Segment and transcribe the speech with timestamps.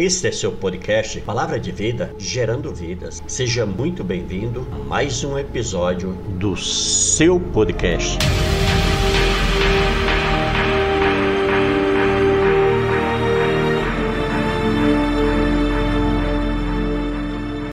[0.00, 3.20] Este é seu podcast Palavra de Vida, gerando vidas.
[3.26, 8.16] Seja muito bem-vindo a mais um episódio do seu podcast.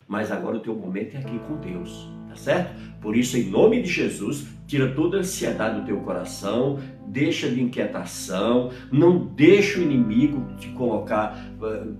[0.07, 2.73] Mas agora o teu momento é aqui com Deus, tá certo?
[2.99, 7.61] Por isso, em nome de Jesus, tira toda a ansiedade do teu coração, deixa de
[7.61, 11.95] inquietação, não deixa o inimigo te colocar uh,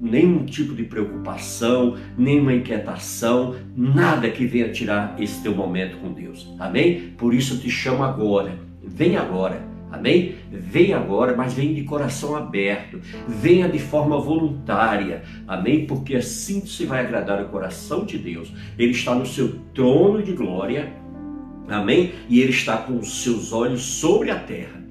[0.00, 6.54] nenhum tipo de preocupação, nenhuma inquietação, nada que venha tirar esse teu momento com Deus.
[6.58, 7.14] Amém?
[7.16, 8.58] Por isso eu te chamo agora.
[8.82, 9.66] Vem agora.
[9.90, 10.34] Amém?
[10.50, 13.00] Vem agora, mas vem de coração aberto.
[13.26, 15.22] Venha de forma voluntária.
[15.46, 15.86] Amém?
[15.86, 18.52] Porque assim se vai agradar o coração de Deus.
[18.78, 20.92] Ele está no seu trono de glória.
[21.68, 22.12] Amém?
[22.28, 24.84] E ele está com os seus olhos sobre a terra.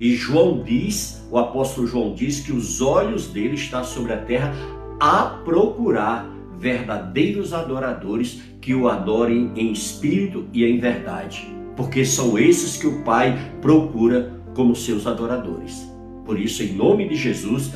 [0.00, 4.52] E João diz, o apóstolo João diz que os olhos dele estão sobre a terra
[5.00, 12.76] a procurar verdadeiros adoradores que o adorem em espírito e em verdade, porque são esses
[12.76, 15.86] que o Pai procura como seus adoradores.
[16.24, 17.72] Por isso, em nome de Jesus,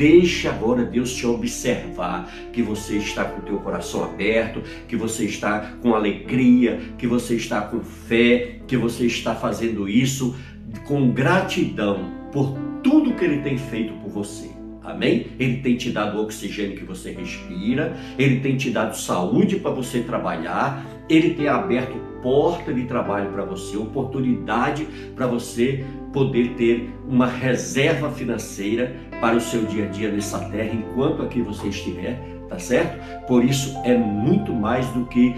[0.00, 5.26] Deixe agora Deus te observar que você está com o teu coração aberto, que você
[5.26, 10.34] está com alegria, que você está com fé, que você está fazendo isso
[10.86, 14.50] com gratidão por tudo que Ele tem feito por você.
[14.82, 15.26] Amém?
[15.38, 19.70] Ele tem te dado o oxigênio que você respira, ele tem te dado saúde para
[19.70, 26.90] você trabalhar, ele tem aberto porta de trabalho para você, oportunidade para você poder ter
[27.06, 32.18] uma reserva financeira para o seu dia a dia nessa terra enquanto aqui você estiver,
[32.48, 33.26] tá certo?
[33.26, 35.34] Por isso é muito mais do que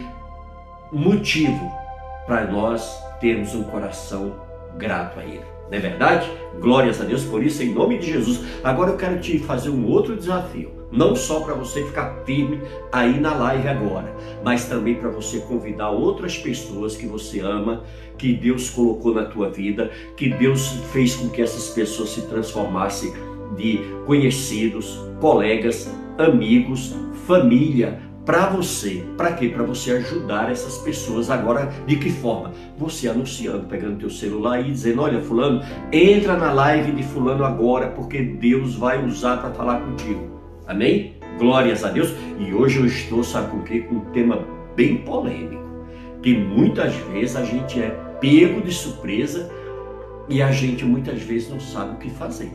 [0.93, 1.71] motivo
[2.27, 4.34] para nós termos um coração
[4.77, 5.53] grato a Ele.
[5.73, 6.31] Não é verdade?
[6.61, 8.41] Glórias a Deus por isso, em nome de Jesus.
[8.62, 10.70] Agora eu quero te fazer um outro desafio.
[10.92, 12.61] Não só para você ficar firme
[12.92, 17.84] aí na live agora, mas também para você convidar outras pessoas que você ama,
[18.19, 23.10] que Deus colocou na tua vida, que Deus fez com que essas pessoas se transformassem
[23.56, 26.94] de conhecidos, colegas, amigos,
[27.27, 29.05] família, para você.
[29.16, 29.49] Para quê?
[29.49, 31.72] Para você ajudar essas pessoas agora.
[31.87, 32.53] De que forma?
[32.78, 35.62] Você anunciando, pegando teu celular e dizendo: Olha, Fulano,
[35.93, 40.41] entra na live de Fulano agora, porque Deus vai usar para falar contigo.
[40.66, 41.15] Amém?
[41.38, 42.12] Glórias a Deus.
[42.38, 43.81] E hoje eu estou, sabe com quê?
[43.81, 44.44] Com um tema
[44.77, 45.62] bem polêmico.
[46.22, 47.91] Que muitas vezes a gente é
[48.21, 49.50] pego de surpresa
[50.28, 52.53] e a gente muitas vezes não sabe o que fazer.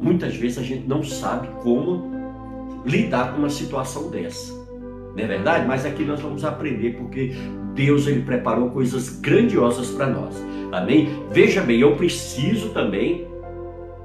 [0.00, 2.12] Muitas vezes a gente não sabe como
[2.84, 4.57] lidar com uma situação dessa.
[5.16, 5.66] Não é verdade?
[5.66, 7.32] Mas aqui nós vamos aprender porque
[7.74, 10.34] Deus ele preparou coisas grandiosas para nós.
[10.72, 11.08] Amém?
[11.30, 13.26] Veja bem, eu preciso também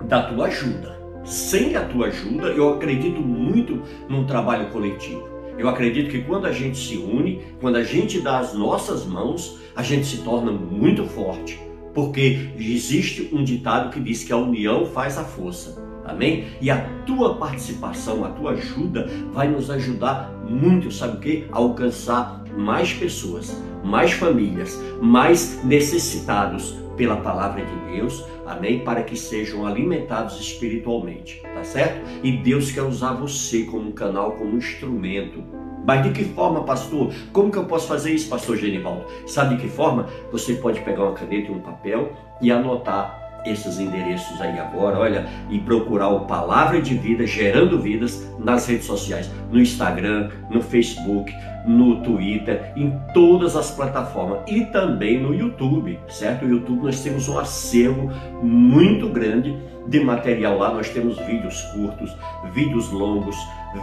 [0.08, 0.94] da tua ajuda.
[1.24, 5.34] Sem a tua ajuda, eu acredito muito num trabalho coletivo.
[5.58, 9.60] Eu acredito que quando a gente se une, quando a gente dá as nossas mãos,
[9.76, 11.60] a gente se torna muito forte.
[11.94, 15.82] Porque existe um ditado que diz que a união faz a força.
[16.06, 16.48] Amém?
[16.62, 21.48] E a tua participação, a tua ajuda vai nos ajudar muito, sabe o que?
[21.52, 28.80] A alcançar mais pessoas, mais famílias, mais necessitados pela palavra de Deus, amém?
[28.80, 32.02] Para que sejam alimentados espiritualmente, tá certo?
[32.24, 35.44] E Deus quer usar você como um canal, como um instrumento.
[35.86, 37.14] Mas de que forma, pastor?
[37.34, 39.06] Como que eu posso fazer isso, pastor Genivaldo?
[39.28, 40.08] Sabe de que forma?
[40.32, 45.28] Você pode pegar uma caneta e um papel e anotar esses endereços aí agora, olha,
[45.50, 51.34] e procurar o Palavra de Vida, gerando vidas nas redes sociais, no Instagram, no Facebook,
[51.66, 56.46] no Twitter, em todas as plataformas e também no YouTube, certo?
[56.46, 58.12] No YouTube nós temos um acervo
[58.42, 59.56] muito grande
[59.88, 62.16] de material lá, nós temos vídeos curtos,
[62.54, 63.36] vídeos longos,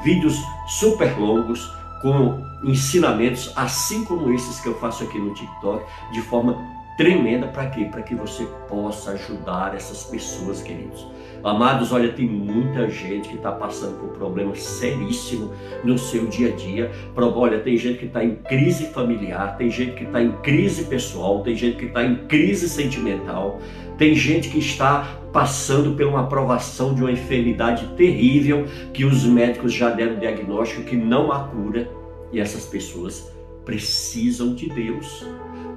[0.05, 6.23] vídeos super longos com ensinamentos, assim como esses que eu faço aqui no TikTok, de
[6.23, 6.57] forma
[7.01, 7.87] tremenda para quê?
[7.87, 11.07] Para que você possa ajudar essas pessoas, queridos.
[11.43, 15.49] Amados, olha, tem muita gente que está passando por problemas seríssimos
[15.83, 16.91] no seu dia a dia.
[17.17, 21.43] Olha, tem gente que está em crise familiar, tem gente que está em crise pessoal,
[21.43, 23.63] tem gente que está em crise sentimental,
[23.97, 29.73] tem gente que está passando por uma aprovação de uma enfermidade terrível que os médicos
[29.73, 31.91] já deram diagnóstico que não há cura.
[32.31, 33.33] E essas pessoas
[33.65, 35.25] precisam de Deus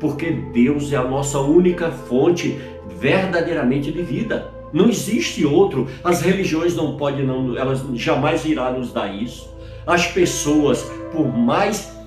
[0.04, 2.60] porque Deus é a nossa única fonte
[3.00, 4.52] verdadeiramente de vida.
[4.74, 5.88] Não existe outro.
[6.04, 9.50] As religiões não podem, não, elas jamais irão nos dar isso.
[9.88, 10.84] As pessoas,
[11.14, 11.98] por mais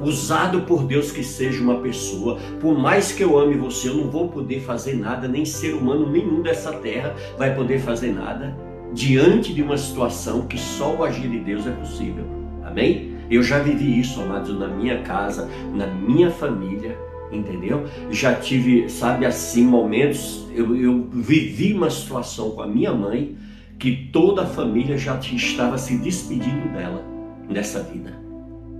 [0.00, 4.08] usado por Deus que seja uma pessoa, por mais que eu ame você, eu não
[4.08, 8.56] vou poder fazer nada, nem ser humano nenhum dessa terra vai poder fazer nada.
[8.92, 12.24] diante de uma situação que só o agir de Deus é possível.
[12.62, 13.16] Amém?
[13.28, 16.96] Eu já vivi isso, amados, na minha casa, na minha família,
[17.30, 17.86] entendeu?
[18.10, 23.36] Já tive, sabe assim, momentos, eu, eu vivi uma situação com a minha mãe
[23.78, 27.04] que toda a família já estava se despedindo dela
[27.48, 28.14] nessa vida.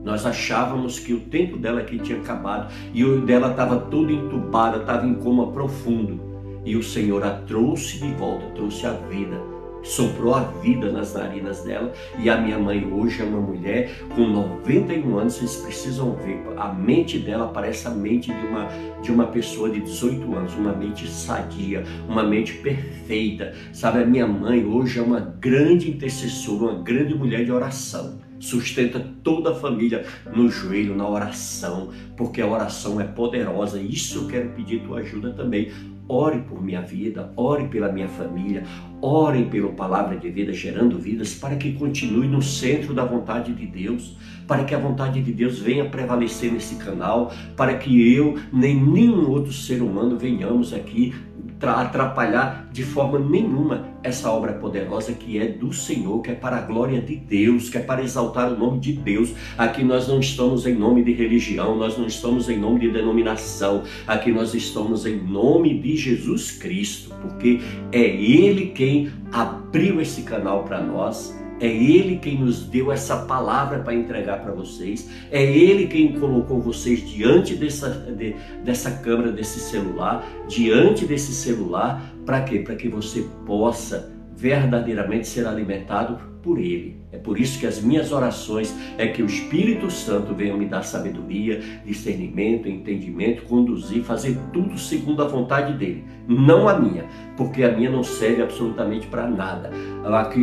[0.04, 4.78] Nós achávamos que o tempo dela aqui tinha acabado e o dela estava toda entubada,
[4.78, 6.20] estava em coma profundo.
[6.64, 9.55] E o Senhor a trouxe de volta, trouxe a vida
[9.86, 11.92] soprou a vida nas narinas dela.
[12.18, 16.72] E a minha mãe hoje é uma mulher com 91 anos, vocês precisam ver, a
[16.72, 18.68] mente dela parece a mente de uma,
[19.02, 23.54] de uma pessoa de 18 anos, uma mente sadia, uma mente perfeita.
[23.72, 29.00] Sabe, a minha mãe hoje é uma grande intercessora, uma grande mulher de oração sustenta
[29.22, 30.04] toda a família
[30.34, 33.80] no joelho, na oração, porque a oração é poderosa.
[33.80, 35.70] Isso eu quero pedir tua ajuda também.
[36.08, 38.62] Ore por minha vida, ore pela minha família,
[39.00, 43.66] orem pela palavra de vida, gerando vidas, para que continue no centro da vontade de
[43.66, 44.16] Deus,
[44.46, 49.28] para que a vontade de Deus venha prevalecer nesse canal, para que eu, nem nenhum
[49.30, 51.12] outro ser humano venhamos aqui
[51.60, 56.60] atrapalhar de forma nenhuma essa obra poderosa que é do Senhor, que é para a
[56.60, 59.32] glória de Deus, que é para exaltar o nome de Deus.
[59.56, 63.82] Aqui nós não estamos em nome de religião, nós não estamos em nome de denominação,
[64.06, 67.60] aqui nós estamos em nome de Jesus Cristo, porque
[67.90, 73.80] é Ele quem abriu esse canal para nós é Ele quem nos deu essa palavra
[73.80, 75.10] para entregar para vocês.
[75.30, 82.02] É Ele quem colocou vocês diante dessa, de, dessa câmera, desse celular, diante desse celular,
[82.24, 82.58] para quê?
[82.58, 87.00] Para que você possa verdadeiramente ser alimentado por Ele.
[87.16, 90.82] É por isso que as minhas orações é que o Espírito Santo venha me dar
[90.82, 97.72] sabedoria, discernimento, entendimento, conduzir, fazer tudo segundo a vontade dele, não a minha, porque a
[97.72, 99.70] minha não serve absolutamente para nada.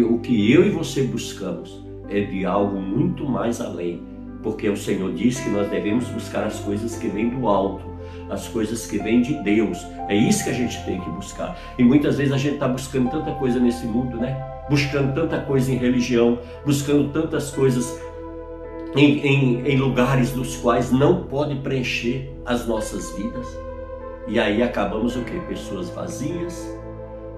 [0.09, 4.01] O que eu e você buscamos é de algo muito mais além,
[4.41, 7.93] porque o Senhor diz que nós devemos buscar as coisas que vêm do alto
[8.29, 9.85] as coisas que vêm de Deus.
[10.07, 11.55] É isso que a gente tem que buscar.
[11.77, 14.52] E muitas vezes a gente está buscando tanta coisa nesse mundo, né?
[14.69, 17.99] Buscando tanta coisa em religião, buscando tantas coisas
[18.95, 23.47] em, em, em lugares dos quais não pode preencher as nossas vidas.
[24.27, 25.41] E aí acabamos o quê?
[25.49, 26.77] Pessoas vazias,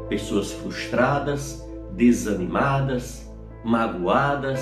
[0.07, 3.31] pessoas frustradas, desanimadas,
[3.63, 4.61] magoadas,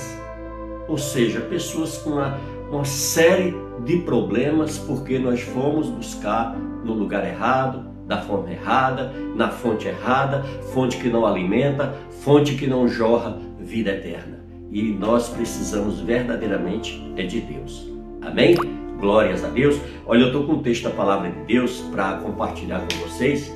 [0.87, 2.37] ou seja, pessoas com uma,
[2.69, 9.49] uma série de problemas porque nós fomos buscar no lugar errado, da forma errada, na
[9.49, 14.39] fonte errada, fonte que não alimenta, fonte que não jorra vida eterna.
[14.71, 17.87] E nós precisamos verdadeiramente é de Deus.
[18.21, 18.55] Amém?
[18.99, 19.79] Glórias a Deus.
[20.05, 23.53] Olha, eu estou com um texto da palavra de Deus para compartilhar com vocês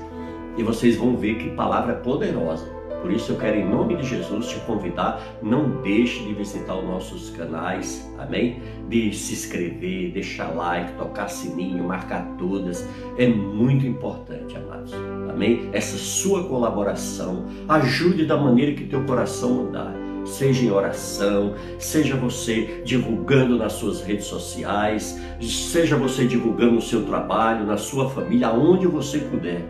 [0.57, 2.76] e vocês vão ver que palavra poderosa.
[3.01, 6.83] Por isso eu quero, em nome de Jesus, te convidar, não deixe de visitar os
[6.83, 8.61] nossos canais, amém?
[8.89, 12.87] De se inscrever, deixar like, tocar sininho, marcar todas.
[13.17, 14.93] É muito importante, amados,
[15.29, 15.69] amém?
[15.71, 19.93] Essa sua colaboração ajude da maneira que teu coração mandar
[20.25, 27.05] seja em oração, seja você divulgando nas suas redes sociais, seja você divulgando no seu
[27.05, 29.63] trabalho, na sua família, aonde você puder.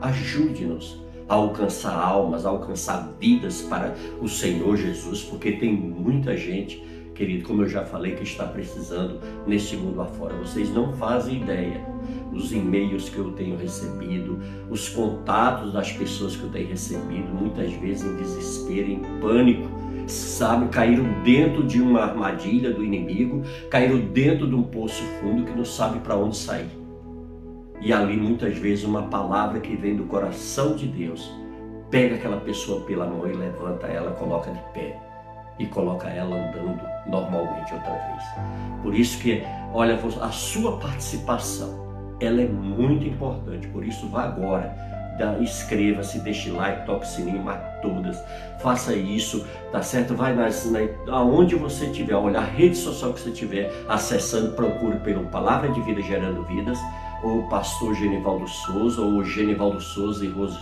[0.00, 6.82] Ajude-nos a alcançar almas, a alcançar vidas para o Senhor Jesus, porque tem muita gente,
[7.14, 10.34] querido, como eu já falei, que está precisando nesse mundo afora.
[10.36, 11.86] Vocês não fazem ideia
[12.32, 14.38] os e-mails que eu tenho recebido,
[14.70, 19.68] os contatos das pessoas que eu tenho recebido, muitas vezes em desespero, em pânico,
[20.06, 25.56] sabe, caíram dentro de uma armadilha do inimigo, caíram dentro de um poço fundo que
[25.56, 26.77] não sabe para onde sair.
[27.80, 31.32] E ali muitas vezes uma palavra que vem do coração de Deus
[31.90, 34.98] pega aquela pessoa pela mão e levanta ela, coloca de pé
[35.58, 38.22] e coloca ela andando normalmente outra vez.
[38.82, 39.42] Por isso que,
[39.72, 43.66] olha, a sua participação, ela é muito importante.
[43.68, 44.74] Por isso, vá agora,
[45.40, 48.22] inscreva-se, deixe like, toque sininho, marque todas.
[48.60, 50.14] Faça isso, tá certo?
[50.14, 50.80] Vai nas, na,
[51.12, 55.80] aonde você estiver, olha a rede social que você estiver acessando, procure pelo Palavra de
[55.80, 56.78] Vida Gerando Vidas
[57.22, 60.58] ou pastor Genivaldo Souza, ou Genivaldo Souza e Rose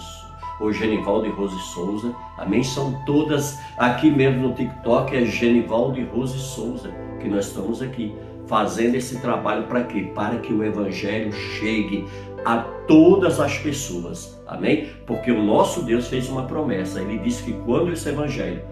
[0.59, 2.15] ou Genivaldo e Rose Souza.
[2.39, 2.63] Amém?
[2.63, 8.15] São todas aqui mesmo no TikTok, é Genivaldo e Rose Souza, que nós estamos aqui
[8.47, 10.11] fazendo esse trabalho para quê?
[10.15, 12.07] Para que o Evangelho chegue
[12.45, 14.41] a todas as pessoas.
[14.47, 14.89] Amém?
[15.05, 17.01] Porque o nosso Deus fez uma promessa.
[17.01, 18.63] Ele disse que quando esse Evangelho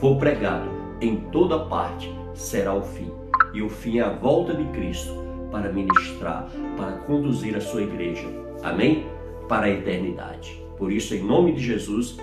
[0.00, 3.10] for pregado em toda parte, será o fim.
[3.52, 8.26] E o fim é a volta de Cristo para ministrar, para conduzir a sua igreja.
[8.62, 9.06] Amém?
[9.48, 10.62] Para a eternidade.
[10.76, 12.18] Por isso, em nome de Jesus,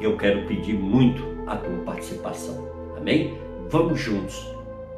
[0.00, 2.68] eu quero pedir muito a tua participação.
[2.96, 3.38] Amém?
[3.68, 4.48] Vamos juntos.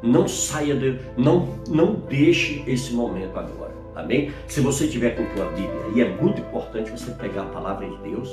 [0.01, 3.75] Não saia de, não não deixe esse momento agora.
[3.95, 4.31] Amém?
[4.47, 7.97] Se você tiver com tua Bíblia, e é muito importante você pegar a palavra de
[7.97, 8.29] Deus.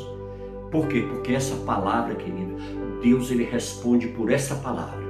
[0.71, 1.07] Por quê?
[1.09, 2.57] Porque essa palavra, querido,
[3.03, 5.04] Deus ele responde por essa palavra.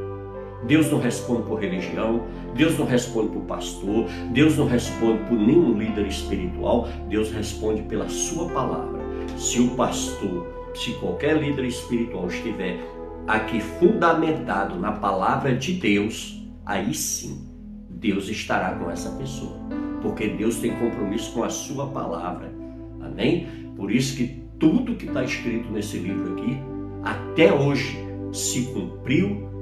[0.67, 2.23] Deus não responde por religião,
[2.55, 8.09] Deus não responde por pastor, Deus não responde por nenhum líder espiritual, Deus responde pela
[8.09, 9.01] sua palavra.
[9.37, 12.79] Se o pastor, se qualquer líder espiritual estiver
[13.27, 17.47] aqui fundamentado na palavra de Deus, aí sim
[17.91, 19.57] Deus estará com essa pessoa,
[20.03, 22.53] porque Deus tem compromisso com a sua palavra.
[23.01, 23.47] Amém?
[23.77, 26.59] Por isso que tudo que está escrito nesse livro aqui,
[27.03, 27.99] até hoje,
[28.33, 29.54] se cumpriu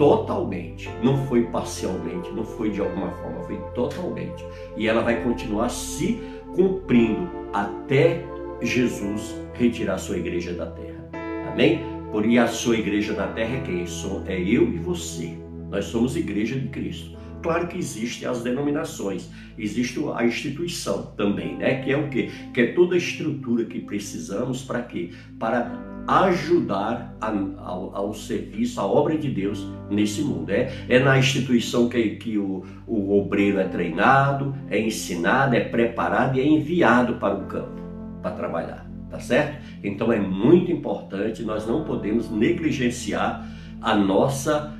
[0.00, 4.42] totalmente, não foi parcialmente, não foi de alguma forma, foi totalmente.
[4.74, 6.18] E ela vai continuar se
[6.54, 8.24] cumprindo até
[8.62, 11.06] Jesus retirar sua igreja da terra.
[11.52, 11.80] Amém?
[12.10, 13.84] Por e a sua igreja da terra é quem?
[14.26, 15.36] É eu e você.
[15.68, 17.18] Nós somos igreja de Cristo.
[17.42, 21.82] Claro que existem as denominações, existe a instituição também, né?
[21.82, 22.30] Que é o quê?
[22.52, 25.10] Que é toda a estrutura que precisamos para quê?
[25.38, 25.72] Para
[26.06, 27.28] ajudar a,
[27.58, 30.50] ao, ao, serviço, à obra de Deus nesse mundo.
[30.50, 36.36] É, é na instituição que, que o, o obreiro é treinado, é ensinado, é preparado
[36.36, 37.80] e é enviado para o campo
[38.20, 39.62] para trabalhar, tá certo?
[39.82, 43.48] Então é muito importante, nós não podemos negligenciar
[43.80, 44.74] a nossa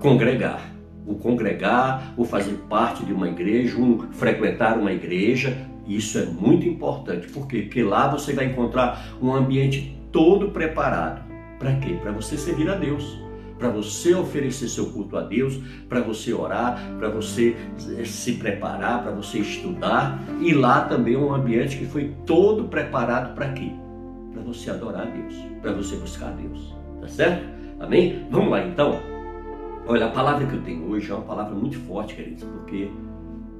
[0.00, 0.71] congregar.
[1.06, 5.56] O congregar, o fazer parte de uma igreja, um frequentar uma igreja,
[5.86, 7.28] isso é muito importante.
[7.28, 7.62] Por quê?
[7.62, 11.22] Porque lá você vai encontrar um ambiente todo preparado.
[11.58, 11.96] Para quê?
[12.00, 13.20] Para você servir a Deus,
[13.58, 17.56] para você oferecer seu culto a Deus, para você orar, para você
[18.04, 20.20] se preparar, para você estudar.
[20.40, 23.70] E lá também é um ambiente que foi todo preparado para quê?
[24.32, 26.74] Para você adorar a Deus, para você buscar a Deus.
[27.00, 27.44] Tá certo?
[27.80, 28.26] Amém?
[28.30, 29.11] Vamos lá então.
[29.84, 32.88] Olha, a palavra que eu tenho hoje é uma palavra muito forte, queridos, porque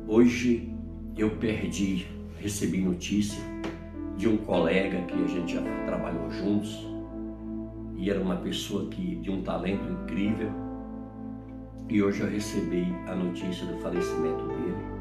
[0.07, 0.73] hoje
[1.17, 2.07] eu perdi,
[2.39, 3.43] recebi notícia
[4.17, 6.87] de um colega que a gente já trabalhou juntos
[7.97, 10.49] e era uma pessoa que de um talento incrível.
[11.89, 14.93] E hoje eu recebi a notícia do falecimento dele.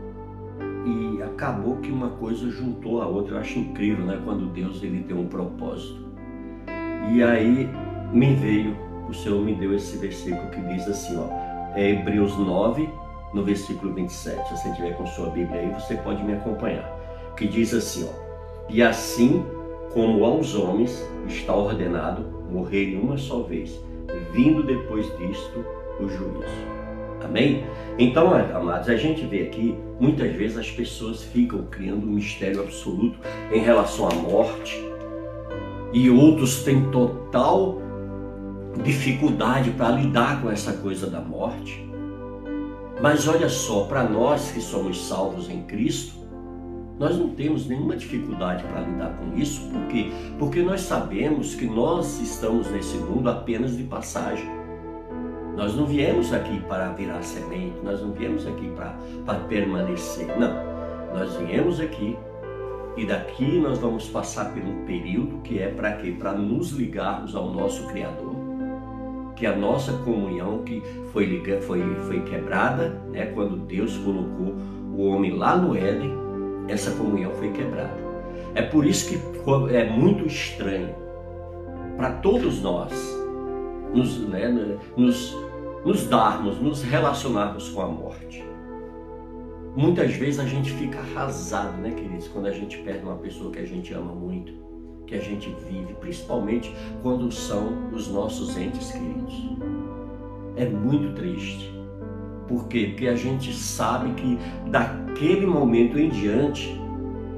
[0.85, 3.35] E acabou que uma coisa juntou a outra.
[3.35, 4.19] Eu acho incrível, né?
[4.25, 6.03] Quando Deus ele tem um propósito.
[7.13, 7.69] E aí
[8.11, 8.75] me veio,
[9.11, 11.27] o Senhor me deu esse versículo que diz assim, ó,
[11.75, 12.89] é Hebreus 9,
[13.33, 14.47] no versículo 27.
[14.47, 16.89] Se você tiver com sua Bíblia aí, você pode me acompanhar.
[17.35, 19.45] Que diz assim, ó: e assim
[19.93, 23.77] como aos homens está ordenado morrerem uma só vez,
[24.31, 25.65] vindo depois disto
[25.99, 26.71] o juízo.
[27.23, 27.63] Amém?
[27.99, 33.19] Então, amados, a gente vê aqui, muitas vezes as pessoas ficam criando um mistério absoluto
[33.51, 34.81] em relação à morte,
[35.93, 37.80] e outros têm total
[38.83, 41.87] dificuldade para lidar com essa coisa da morte.
[43.01, 46.21] Mas olha só, para nós que somos salvos em Cristo,
[46.99, 50.11] nós não temos nenhuma dificuldade para lidar com isso, por quê?
[50.37, 54.47] Porque nós sabemos que nós estamos nesse mundo apenas de passagem.
[55.57, 58.71] Nós não viemos aqui para virar semente, nós não viemos aqui
[59.25, 60.27] para, permanecer.
[60.37, 60.53] Não,
[61.11, 62.15] nós viemos aqui
[62.95, 66.15] e daqui nós vamos passar por um período que é para quê?
[66.17, 68.35] Para nos ligarmos ao nosso Criador,
[69.35, 73.27] que a nossa comunhão que foi, foi, foi quebrada, né?
[73.27, 74.55] quando Deus colocou
[74.93, 76.11] o homem lá no Éden,
[76.67, 77.99] essa comunhão foi quebrada.
[78.53, 80.93] É por isso que é muito estranho
[81.97, 82.91] para todos nós
[83.93, 84.47] nos, né,
[84.95, 85.35] nos,
[85.85, 88.43] nos darmos, nos relacionarmos com a morte.
[89.75, 93.59] Muitas vezes a gente fica arrasado, né, queridos, quando a gente perde uma pessoa que
[93.59, 94.53] a gente ama muito,
[95.11, 99.33] que a gente vive, principalmente quando são os nossos entes queridos.
[100.55, 101.69] É muito triste.
[102.47, 102.87] Por quê?
[102.91, 104.37] Porque a gente sabe que
[104.69, 106.79] daquele momento em diante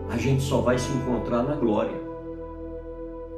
[0.10, 2.00] a gente só vai se encontrar na glória.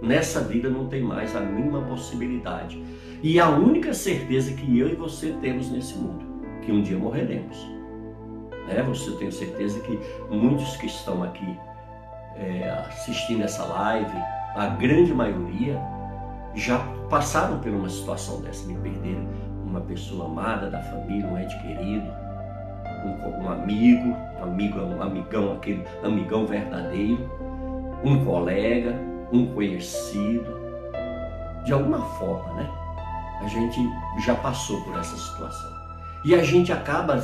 [0.02, 2.84] Nessa vida não tem mais a mínima possibilidade.
[3.24, 6.26] E a única certeza que eu e você temos nesse mundo,
[6.62, 7.58] que um dia morreremos.
[8.68, 8.84] Né?
[8.86, 9.98] Você tem certeza que
[10.30, 11.58] muitos que estão aqui
[12.38, 14.18] é, assistindo essa live,
[14.56, 15.80] a grande maioria,
[16.54, 19.28] já passaram por uma situação dessa, me perderam
[19.66, 22.06] uma pessoa amada da família, um ente querido,
[23.06, 27.30] um, um amigo, um amigo, um amigão, aquele amigão verdadeiro,
[28.04, 28.96] um colega,
[29.32, 30.66] um conhecido.
[31.66, 32.70] De alguma forma, né?
[33.42, 33.80] A gente
[34.24, 35.72] já passou por essa situação.
[36.24, 37.20] E a gente acaba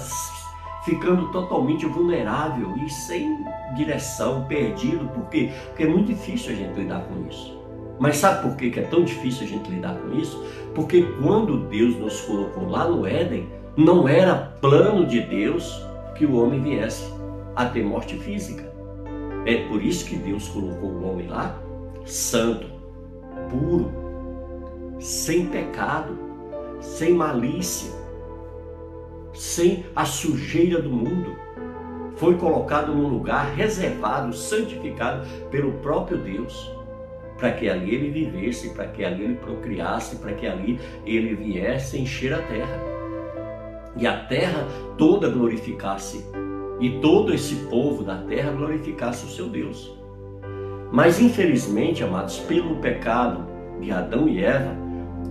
[0.86, 3.46] ficando totalmente vulnerável e sem
[3.76, 5.08] direção, perdido.
[5.10, 5.52] Por quê?
[5.68, 7.60] Porque é muito difícil a gente lidar com isso.
[8.00, 10.44] Mas sabe por que é tão difícil a gente lidar com isso?
[10.74, 13.48] Porque quando Deus nos colocou lá no Éden,
[13.78, 15.86] não era plano de Deus
[16.16, 17.14] que o homem viesse
[17.56, 18.72] a ter morte física.
[19.46, 21.60] É por isso que Deus colocou o homem lá
[22.06, 22.68] santo,
[23.50, 23.92] puro,
[25.00, 26.18] sem pecado,
[26.80, 27.92] sem malícia,
[29.34, 31.36] sem a sujeira do mundo.
[32.16, 36.72] Foi colocado num lugar reservado, santificado pelo próprio Deus
[37.42, 41.98] para que ali ele vivesse, para que ali ele procriasse, para que ali ele viesse
[41.98, 42.80] encher a terra.
[43.98, 46.24] E a terra toda glorificasse,
[46.80, 49.92] e todo esse povo da terra glorificasse o seu Deus.
[50.92, 53.44] Mas infelizmente, amados, pelo pecado
[53.82, 54.76] de Adão e Eva,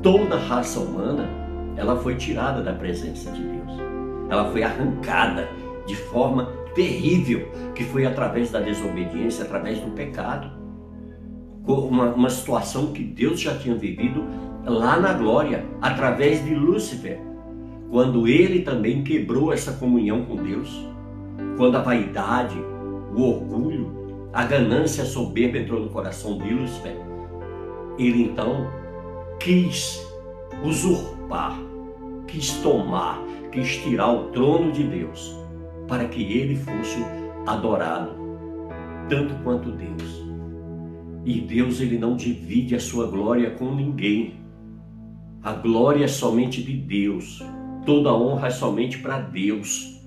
[0.02, 1.28] toda a raça humana,
[1.76, 3.59] ela foi tirada da presença de Deus.
[4.30, 5.48] Ela foi arrancada
[5.86, 10.50] de forma terrível, que foi através da desobediência, através do pecado.
[11.66, 14.24] Uma, uma situação que Deus já tinha vivido
[14.64, 17.20] lá na glória, através de Lúcifer,
[17.90, 20.88] quando ele também quebrou essa comunhão com Deus,
[21.56, 22.56] quando a vaidade,
[23.14, 26.96] o orgulho, a ganância, soberba entrou no coração de Lúcifer,
[27.98, 28.68] ele então
[29.38, 30.06] quis
[30.62, 31.58] usurpar,
[32.30, 33.20] quis tomar,
[33.50, 35.36] quis tirar o trono de Deus,
[35.88, 36.98] para que ele fosse
[37.46, 38.12] adorado,
[39.08, 40.24] tanto quanto Deus.
[41.24, 44.34] E Deus ele não divide a sua glória com ninguém.
[45.42, 47.42] A glória é somente de Deus.
[47.84, 50.00] Toda honra é somente para Deus.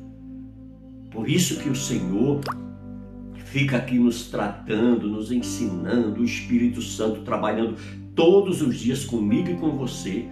[1.11, 2.39] Por isso que o Senhor
[3.35, 7.75] fica aqui nos tratando, nos ensinando, o Espírito Santo trabalhando
[8.15, 10.25] todos os dias comigo e com você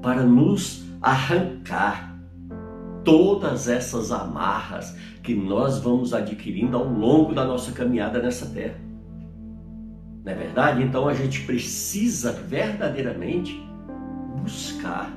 [0.00, 2.16] para nos arrancar
[3.04, 8.76] todas essas amarras que nós vamos adquirindo ao longo da nossa caminhada nessa terra.
[10.24, 10.82] Não é verdade?
[10.82, 13.60] Então a gente precisa verdadeiramente
[14.40, 15.12] buscar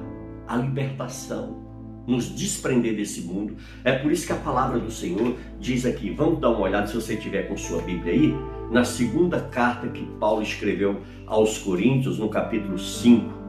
[0.48, 1.64] a libertação,
[2.08, 3.56] nos desprender desse mundo.
[3.84, 6.96] É por isso que a palavra do Senhor diz aqui, vamos dar uma olhada se
[6.96, 8.36] você tiver com sua Bíblia aí,
[8.72, 13.45] na segunda carta que Paulo escreveu aos Coríntios, no capítulo 5,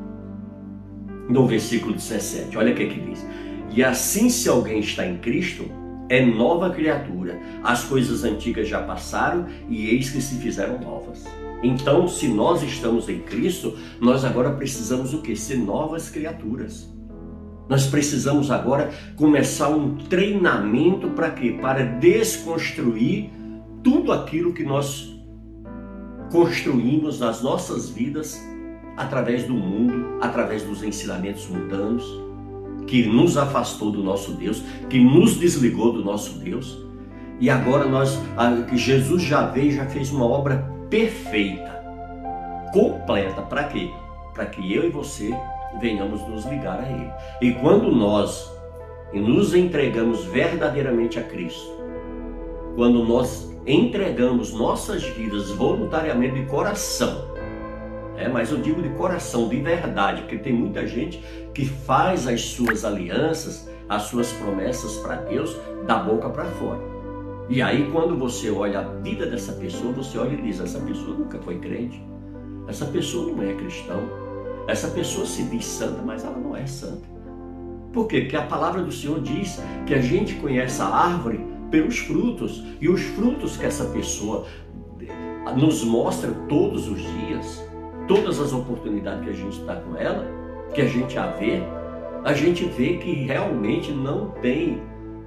[1.29, 2.57] no versículo 17.
[2.57, 3.27] Olha o que, é que diz.
[3.73, 5.65] E assim, se alguém está em Cristo,
[6.09, 7.41] é nova criatura.
[7.63, 11.25] As coisas antigas já passaram e eis que se fizeram novas.
[11.63, 15.35] Então, se nós estamos em Cristo, nós agora precisamos o que?
[15.35, 16.95] Ser novas criaturas.
[17.69, 21.59] Nós precisamos agora começar um treinamento para quê?
[21.61, 23.31] Para desconstruir
[23.83, 25.13] tudo aquilo que nós
[26.31, 28.41] construímos nas nossas vidas
[28.97, 32.05] através do mundo, através dos ensinamentos mundanos,
[32.87, 36.85] que nos afastou do nosso Deus, que nos desligou do nosso Deus.
[37.39, 38.19] E agora nós,
[38.71, 41.83] que Jesus já veio, já fez uma obra perfeita,
[42.73, 43.43] completa.
[43.43, 43.91] Para quê?
[44.33, 45.35] Para que eu e você
[45.81, 47.11] venhamos nos ligar a Ele.
[47.43, 48.51] E quando nós
[49.13, 51.77] nos entregamos verdadeiramente a Cristo,
[52.75, 57.36] quando nós entregamos nossas vidas voluntariamente de coração,
[58.17, 62.41] é, mas eu digo de coração, de verdade, porque tem muita gente que faz as
[62.43, 66.81] suas alianças, as suas promessas para Deus da boca para fora.
[67.49, 71.17] E aí, quando você olha a vida dessa pessoa, você olha e diz: essa pessoa
[71.17, 72.03] nunca foi crente,
[72.67, 74.01] essa pessoa não é cristão,
[74.67, 77.07] essa pessoa se diz santa, mas ela não é santa.
[77.93, 78.23] Por quê?
[78.23, 82.89] Porque a palavra do Senhor diz que a gente conhece a árvore pelos frutos, e
[82.89, 84.47] os frutos que essa pessoa
[85.57, 87.66] nos mostra todos os dias,
[88.07, 90.27] todas as oportunidades que a gente está com ela,
[90.75, 91.63] que a gente a vê,
[92.25, 94.83] a gente vê que realmente não tem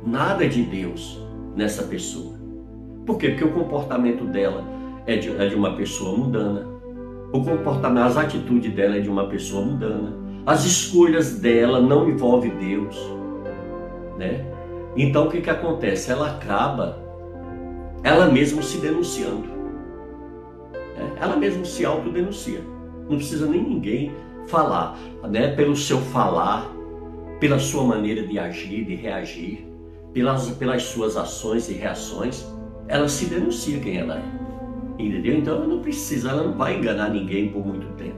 [0.06, 2.38] nada de Deus nessa pessoa.
[3.06, 3.30] Por quê?
[3.30, 4.64] Porque o comportamento dela
[5.06, 6.68] é de, é de uma pessoa mundana.
[7.32, 10.14] O comportamento, as atitudes dela é de uma pessoa mundana.
[10.46, 12.98] As escolhas dela não envolvem Deus,
[14.18, 14.46] né?
[14.96, 16.12] Então o que que acontece?
[16.12, 17.10] Ela acaba
[18.04, 19.59] ela mesma se denunciando.
[21.00, 21.18] Né?
[21.20, 22.62] Ela mesma se autodenuncia.
[23.10, 24.12] Não precisa nem ninguém
[24.48, 24.98] falar,
[25.30, 25.56] né?
[25.56, 26.70] Pelo seu falar,
[27.40, 29.66] pela sua maneira de agir, de reagir
[30.14, 32.46] pelas, pelas suas ações e reações,
[32.88, 35.02] ela se denuncia quem ela é.
[35.02, 35.38] Entendeu?
[35.38, 38.18] Então ela não precisa, ela não vai enganar ninguém por muito tempo.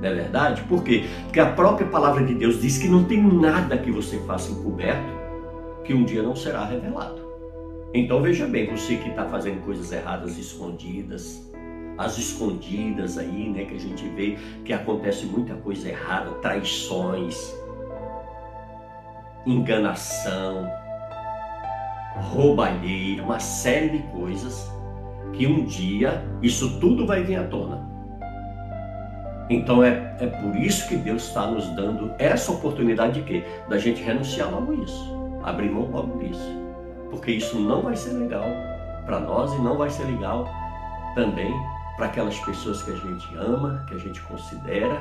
[0.00, 0.62] Não é verdade?
[0.64, 1.04] Por quê?
[1.24, 5.14] Porque a própria palavra de Deus diz que não tem nada que você faça encoberto
[5.84, 7.22] que um dia não será revelado.
[7.94, 11.50] Então veja bem, você que está fazendo coisas erradas escondidas,
[11.96, 17.54] as escondidas aí, né, que a gente vê que acontece muita coisa errada, traições,
[19.46, 20.68] enganação,
[22.16, 24.70] roubalheira, uma série de coisas
[25.32, 27.94] que um dia isso tudo vai vir à tona.
[29.50, 33.44] Então é, é por isso que Deus está nos dando essa oportunidade de quê?
[33.68, 36.64] Da gente renunciar logo isso, abrir mão logo disso.
[37.10, 38.46] Porque isso não vai ser legal
[39.04, 40.48] para nós e não vai ser legal
[41.14, 41.52] também
[41.96, 45.00] para aquelas pessoas que a gente ama, que a gente considera,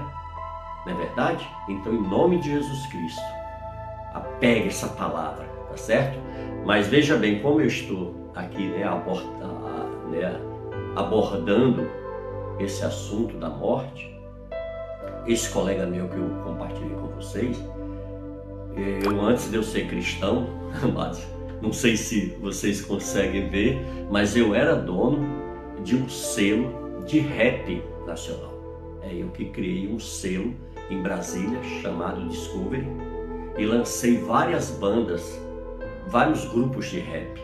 [0.86, 1.48] não é verdade?
[1.68, 3.22] Então, em nome de Jesus Cristo,
[4.14, 6.20] apegue essa palavra, tá certo?
[6.66, 9.48] Mas veja bem, como eu estou aqui né, aborda,
[10.10, 10.40] né,
[10.96, 11.90] abordando
[12.60, 14.14] esse assunto da morte,
[15.26, 17.58] esse colega meu que eu compartilhei com vocês,
[18.76, 20.48] eu antes de eu ser cristão,
[21.62, 25.44] não sei se vocês conseguem ver, mas eu era dono
[25.84, 28.54] de um selo de rap nacional.
[29.02, 30.54] É eu que criei um selo
[30.90, 32.88] em Brasília chamado Discovery
[33.58, 35.40] e lancei várias bandas,
[36.08, 37.42] vários grupos de rap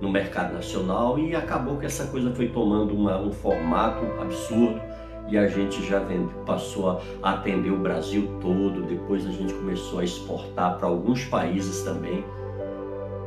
[0.00, 4.80] no mercado nacional e acabou que essa coisa foi tomando uma, um formato absurdo
[5.28, 9.98] e a gente já vende, passou a atender o Brasil todo, depois a gente começou
[9.98, 12.24] a exportar para alguns países também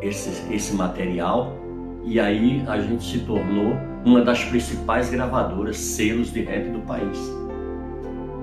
[0.02, 1.54] esse, esse material
[2.04, 7.18] e aí a gente se tornou uma das principais gravadoras, selos de rap do país.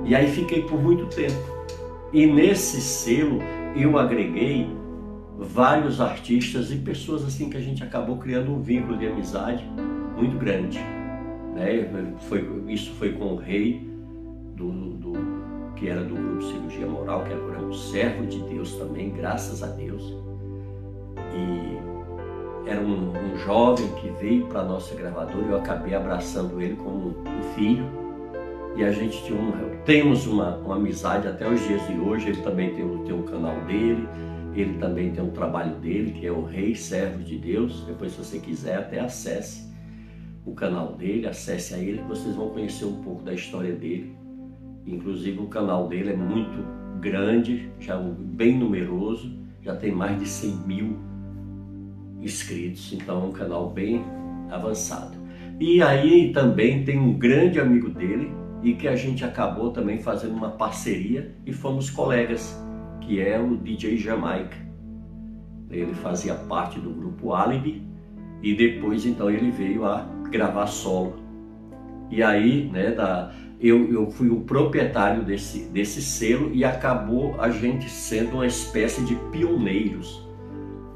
[0.04, 1.36] E aí fiquei por muito tempo.
[2.12, 3.40] E nesse selo
[3.76, 4.68] eu agreguei
[5.38, 9.64] vários artistas e pessoas assim que a gente acabou criando um vínculo de amizade
[10.16, 10.78] muito grande.
[11.54, 12.14] Né?
[12.28, 13.88] Foi, isso foi com o rei
[14.56, 15.12] do, do,
[15.76, 19.62] que era do grupo Cirurgia Moral, que agora é um servo de Deus também, graças
[19.62, 20.02] a Deus.
[21.34, 21.77] E
[22.68, 27.08] era um, um jovem que veio para a nossa gravadora eu acabei abraçando ele como
[27.08, 27.84] um filho.
[28.76, 29.52] E a gente tinha um,
[29.84, 32.28] temos uma, uma amizade até os dias de hoje.
[32.28, 34.06] Ele também tem, tem um canal dele
[34.60, 37.84] ele também tem um trabalho dele, que é o Rei Servo de Deus.
[37.84, 39.68] Depois, se você quiser, até acesse
[40.44, 44.16] o canal dele, acesse a ele, que vocês vão conhecer um pouco da história dele.
[44.86, 46.64] Inclusive, o canal dele é muito
[47.00, 49.30] grande, já bem numeroso,
[49.62, 50.98] já tem mais de 100 mil
[52.20, 54.04] inscritos, então é um canal bem
[54.50, 55.16] avançado.
[55.60, 58.30] E aí também tem um grande amigo dele
[58.62, 62.56] e que a gente acabou também fazendo uma parceria e fomos colegas
[63.00, 64.56] que é o DJ Jamaica.
[65.70, 67.82] Ele fazia parte do grupo Alibi
[68.42, 71.16] e depois então ele veio a gravar solo.
[72.10, 77.50] E aí, né, da, eu, eu fui o proprietário desse, desse selo e acabou a
[77.50, 80.27] gente sendo uma espécie de pioneiros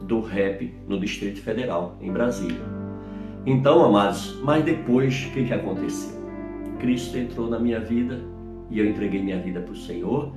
[0.03, 2.61] do rap no Distrito Federal, em Brasília.
[3.45, 6.21] Então, amados, mas depois o que, que aconteceu?
[6.79, 8.21] Cristo entrou na minha vida
[8.71, 10.33] e eu entreguei minha vida para o Senhor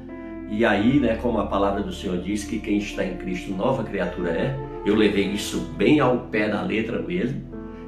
[0.50, 3.84] e aí, né, como a palavra do Senhor diz que quem está em Cristo nova
[3.84, 7.42] criatura é, eu levei isso bem ao pé da letra mesmo.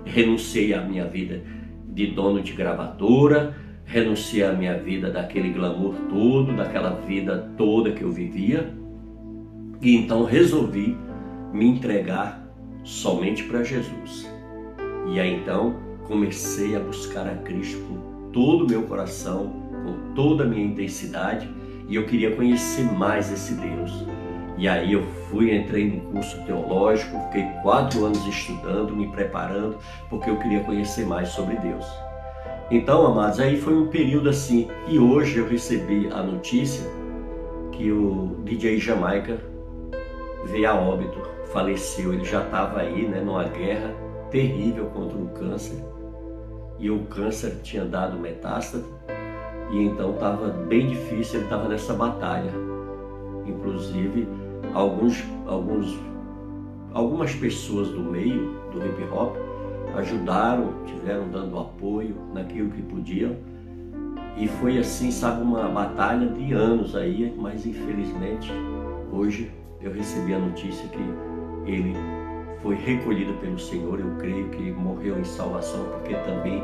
[0.06, 1.44] Renunciei à minha vida
[1.88, 8.02] de dono de gravadora, renunciei à minha vida daquele glamour todo, daquela vida toda que
[8.02, 8.74] eu vivia.
[9.82, 10.98] E então resolvi
[11.54, 12.42] me entregar
[12.84, 14.30] somente para Jesus.
[15.08, 15.76] E aí então
[16.08, 19.52] comecei a buscar a Cristo com todo o meu coração,
[19.84, 21.50] com toda a minha intensidade
[21.88, 24.06] e eu queria conhecer mais esse Deus.
[24.58, 29.78] E aí eu fui, entrei num curso teológico, fiquei quatro anos estudando, me preparando,
[30.10, 31.86] porque eu queria conhecer mais sobre Deus.
[32.70, 36.86] Então, amados, aí foi um período assim, e hoje eu recebi a notícia
[37.72, 39.40] que o DJ Jamaica
[40.46, 42.14] veio a óbito, faleceu.
[42.14, 43.94] Ele já estava aí, né, numa guerra
[44.30, 45.84] terrível contra o câncer,
[46.80, 48.86] e o câncer tinha dado metástase
[49.72, 52.52] e então estava bem difícil, ele estava nessa batalha.
[53.46, 54.28] Inclusive,
[54.74, 55.98] alguns, alguns,
[56.94, 59.36] algumas pessoas do meio do hip hop
[59.96, 63.36] ajudaram, tiveram dando apoio naquilo que podiam.
[64.38, 68.52] E foi assim, sabe, uma batalha de anos aí, mas infelizmente
[69.12, 71.27] hoje eu recebi a notícia que
[71.68, 71.94] ele
[72.62, 74.00] foi recolhido pelo Senhor.
[74.00, 76.64] Eu creio que morreu em salvação, porque também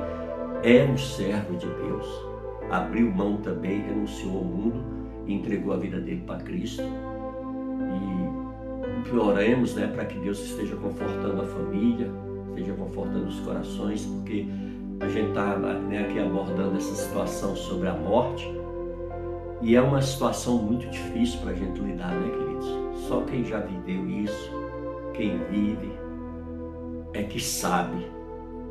[0.63, 2.33] é um servo de Deus
[2.73, 4.83] abriu mão também, renunciou ao mundo
[5.27, 6.83] e entregou a vida dele para Cristo.
[9.11, 12.09] E oremos né, para que Deus esteja confortando a família,
[12.49, 14.47] esteja confortando os corações, porque
[14.99, 18.51] a gente está né, aqui abordando essa situação sobre a morte
[19.61, 23.03] e é uma situação muito difícil para a gente lidar, né, queridos?
[23.07, 24.51] Só quem já viveu isso,
[25.13, 25.91] quem vive,
[27.13, 28.05] é que sabe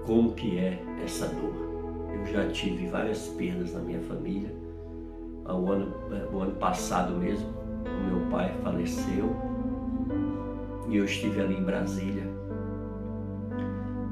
[0.04, 1.54] como que é essa dor.
[2.12, 4.54] Eu já tive várias perdas na minha família.
[5.44, 5.94] O ano,
[6.32, 7.48] o ano passado mesmo,
[7.86, 9.34] o meu pai faleceu
[10.88, 12.24] e eu estive ali em Brasília.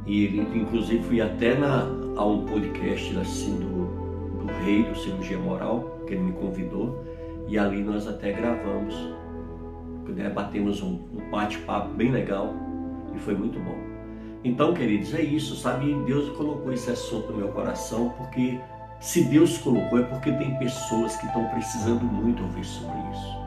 [0.06, 1.82] E inclusive fui até na,
[2.16, 7.04] a um podcast assim do, do rei do cirurgia moral, que ele me convidou,
[7.46, 8.94] e ali nós até gravamos.
[10.08, 12.52] Né, batemos um, um bate-papo bem legal
[13.14, 13.78] e foi muito bom.
[14.42, 15.94] Então, queridos, é isso, sabe?
[16.04, 18.58] Deus colocou esse assunto no meu coração porque
[18.98, 23.40] se Deus colocou é porque tem pessoas que estão precisando muito ouvir sobre isso.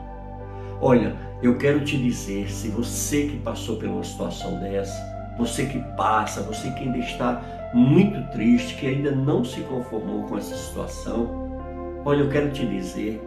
[0.80, 5.78] Olha, eu quero te dizer, se você que passou por uma situação dessa, você que
[5.96, 12.02] passa, você que ainda está muito triste, que ainda não se conformou com essa situação,
[12.04, 13.20] olha, eu quero te dizer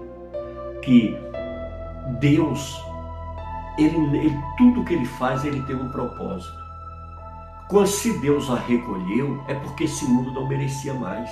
[0.82, 1.18] que
[2.20, 2.82] Deus,
[3.78, 6.58] ele, ele, tudo que ele faz, ele tem um propósito.
[7.70, 11.30] Quando se Deus a recolheu, é porque esse mundo não merecia mais.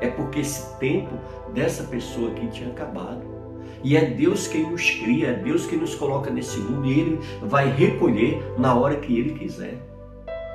[0.00, 1.10] É porque esse tempo
[1.52, 3.22] dessa pessoa aqui tinha acabado.
[3.82, 7.20] E é Deus quem nos cria, é Deus quem nos coloca nesse mundo e Ele
[7.42, 9.78] vai recolher na hora que Ele quiser.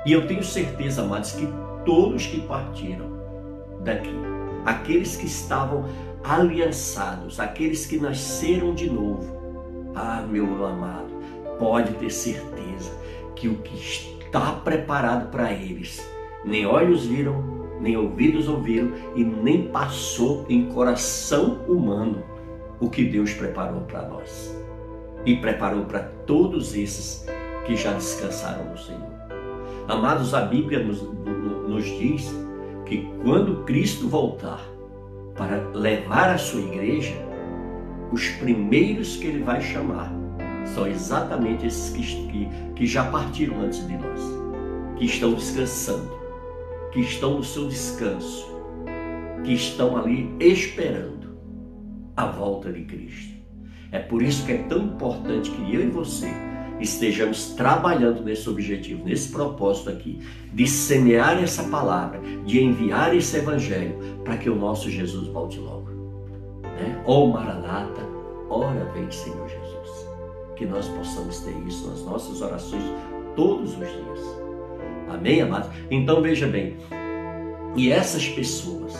[0.06, 1.46] E eu tenho certeza, amados, que
[1.84, 3.16] todos que partiram
[3.82, 4.14] daqui,
[4.64, 5.84] aqueles que estavam
[6.22, 9.35] aliançados, aqueles que nasceram de novo,
[9.96, 11.08] ah, meu amado,
[11.58, 12.92] pode ter certeza
[13.34, 16.06] que o que está preparado para eles,
[16.44, 22.22] nem olhos viram, nem ouvidos ouviram e nem passou em coração humano
[22.78, 24.54] o que Deus preparou para nós.
[25.24, 27.26] E preparou para todos esses
[27.66, 29.16] que já descansaram no Senhor.
[29.88, 32.32] Amados, a Bíblia nos, nos diz
[32.84, 34.60] que quando Cristo voltar
[35.36, 37.14] para levar a sua igreja,
[38.12, 40.12] os primeiros que ele vai chamar
[40.74, 44.20] são exatamente esses que, que, que já partiram antes de nós,
[44.96, 46.10] que estão descansando,
[46.92, 48.46] que estão no seu descanso,
[49.44, 51.36] que estão ali esperando
[52.16, 53.36] a volta de Cristo.
[53.92, 56.30] É por isso que é tão importante que eu e você
[56.80, 60.20] estejamos trabalhando nesse objetivo, nesse propósito aqui,
[60.52, 65.95] de semear essa palavra, de enviar esse evangelho para que o nosso Jesus volte logo.
[66.76, 67.02] Né?
[67.06, 68.02] Oh Maranata,
[68.48, 70.06] ora vem Senhor Jesus.
[70.56, 72.84] Que nós possamos ter isso nas nossas orações
[73.34, 74.20] todos os dias.
[75.08, 75.70] Amém, amados?
[75.90, 76.76] Então veja bem,
[77.76, 78.94] e essas pessoas,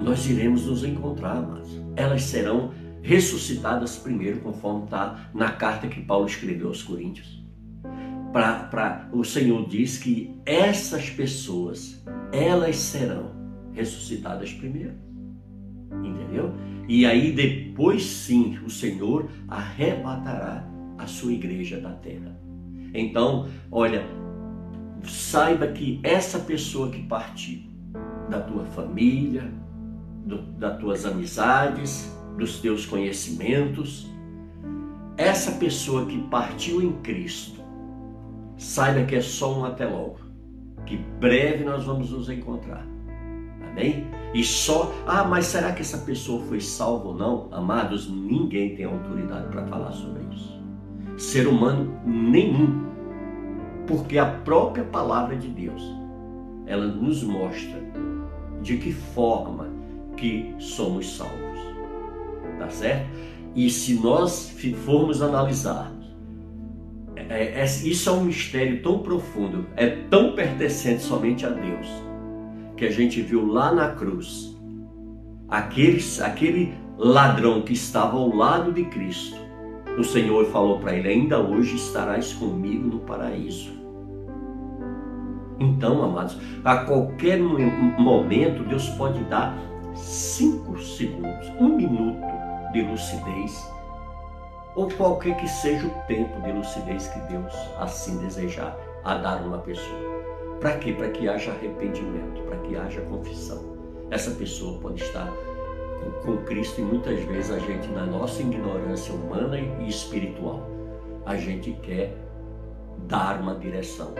[0.00, 1.70] nós iremos nos encontrar, amados.
[1.94, 7.44] Elas serão ressuscitadas primeiro, conforme está na carta que Paulo escreveu aos Coríntios.
[8.32, 12.02] Pra, pra, o Senhor diz que essas pessoas,
[12.32, 13.30] elas serão
[13.72, 14.94] ressuscitadas primeiro.
[16.02, 16.54] Entendeu?
[16.88, 20.66] E aí depois sim o Senhor arrebatará
[20.98, 22.38] a sua igreja da terra.
[22.94, 24.06] Então, olha,
[25.04, 27.60] saiba que essa pessoa que partiu
[28.28, 29.52] da tua família,
[30.24, 34.10] do, das tuas amizades, dos teus conhecimentos.
[35.16, 37.60] Essa pessoa que partiu em Cristo,
[38.56, 40.18] saiba que é só um até logo,
[40.84, 42.86] que breve nós vamos nos encontrar.
[43.76, 44.06] Amém?
[44.32, 47.48] E só, ah, mas será que essa pessoa foi salva ou não?
[47.52, 50.60] Amados, ninguém tem autoridade para falar sobre isso.
[51.16, 52.86] Ser humano nenhum.
[53.86, 55.82] Porque a própria palavra de Deus,
[56.66, 57.80] ela nos mostra
[58.62, 59.68] de que forma
[60.16, 61.46] que somos salvos
[62.58, 63.06] tá certo?
[63.54, 65.92] E se nós formos analisar,
[67.14, 71.88] é, é, isso é um mistério tão profundo, é tão pertencente somente a Deus,
[72.76, 74.56] que a gente viu lá na cruz,
[75.48, 79.36] aquele, aquele ladrão que estava ao lado de Cristo,
[79.98, 83.74] o Senhor falou para ele: Ainda hoje estarás comigo no paraíso.
[85.58, 89.56] Então, amados, a qualquer momento Deus pode dar
[89.94, 92.26] cinco segundos, um minuto
[92.72, 93.72] de lucidez,
[94.74, 99.58] ou qualquer que seja o tempo de lucidez que Deus assim desejar a dar uma
[99.58, 100.15] pessoa.
[100.66, 100.92] Para quê?
[100.92, 103.76] Para que haja arrependimento, para que haja confissão.
[104.10, 105.32] Essa pessoa pode estar
[106.24, 110.68] com, Cristo e muitas vezes a gente, na nossa ignorância humana e espiritual,
[111.24, 112.16] a gente quer
[113.06, 114.12] dar uma direção,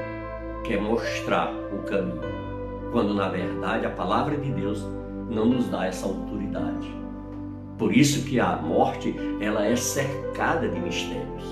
[0.62, 2.22] quer mostrar o caminho,
[2.92, 4.86] quando na verdade a palavra de Deus
[5.28, 6.88] não nos dá essa autoridade.
[7.76, 11.44] Por isso que a morte ela é cercada de mistérios.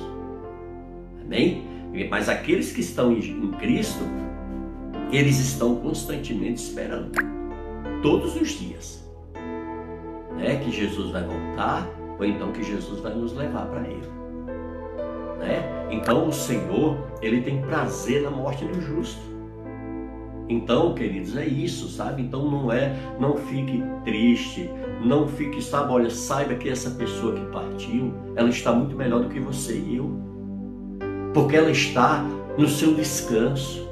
[1.20, 1.66] Amém?
[2.08, 4.04] Mas aqueles que estão em Cristo,
[5.16, 7.12] eles estão constantemente esperando,
[8.02, 9.04] todos os dias,
[10.36, 10.56] né?
[10.56, 14.08] Que Jesus vai voltar, ou então que Jesus vai nos levar para Ele.
[15.38, 15.88] Né?
[15.90, 19.34] Então o Senhor, Ele tem prazer na morte do justo.
[20.48, 22.22] Então, queridos, é isso, sabe?
[22.22, 24.70] Então não é, não fique triste,
[25.02, 29.28] não fique, sabe, olha, saiba que essa pessoa que partiu, ela está muito melhor do
[29.28, 30.10] que você e eu.
[31.32, 32.22] Porque ela está
[32.58, 33.88] no seu descanso.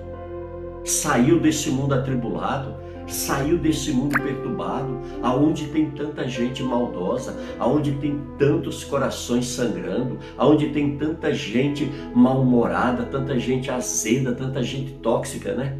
[0.85, 2.75] Saiu desse mundo atribulado,
[3.07, 10.71] saiu desse mundo perturbado, aonde tem tanta gente maldosa, aonde tem tantos corações sangrando, aonde
[10.71, 15.79] tem tanta gente mal-humorada, tanta gente azeda, tanta gente tóxica, né?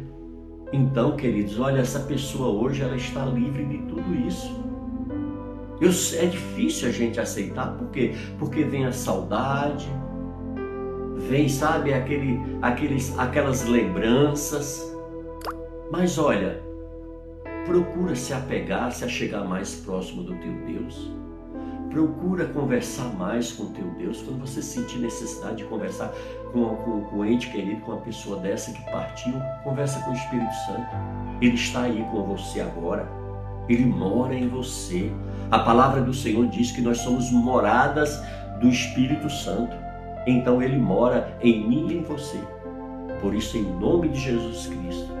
[0.71, 4.63] Então, queridos, olha, essa pessoa hoje ela está livre de tudo isso.
[5.79, 5.89] Eu,
[6.19, 8.13] é difícil a gente aceitar, por quê?
[8.39, 9.87] Porque vem a saudade,
[11.29, 14.92] vem, sabe, aquele, aqueles, aquelas lembranças.
[15.93, 16.59] Mas olha,
[17.67, 21.11] procura se apegar, se achegar mais próximo do teu Deus.
[21.91, 24.23] Procura conversar mais com teu Deus.
[24.23, 26.11] Quando você sentir necessidade de conversar
[26.51, 30.15] com, com, com o ente querido, com uma pessoa dessa que partiu, conversa com o
[30.15, 30.87] Espírito Santo.
[31.39, 33.07] Ele está aí com você agora.
[33.69, 35.11] Ele mora em você.
[35.51, 38.19] A palavra do Senhor diz que nós somos moradas
[38.59, 39.77] do Espírito Santo.
[40.25, 42.39] Então ele mora em mim e em você.
[43.21, 45.12] Por isso, em nome de Jesus Cristo,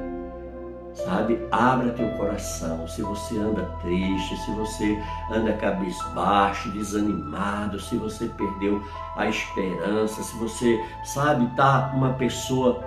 [1.03, 1.39] sabe?
[1.51, 2.87] Abra teu coração.
[2.87, 8.81] Se você anda triste, se você anda cabisbaixo, desanimado, se você perdeu
[9.15, 12.83] a esperança, se você, sabe, tá uma pessoa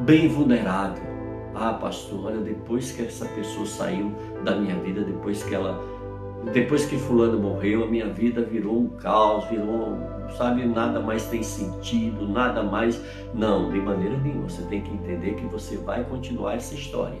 [0.00, 1.14] bem vulnerável.
[1.54, 5.80] Ah, pastor, olha, depois que essa pessoa saiu da minha vida, depois que ela
[6.52, 9.96] depois que fulano morreu, a minha vida virou um caos, virou,
[10.36, 13.00] sabe, nada mais tem sentido, nada mais.
[13.32, 14.48] Não, de maneira nenhuma.
[14.48, 17.20] Você tem que entender que você vai continuar essa história.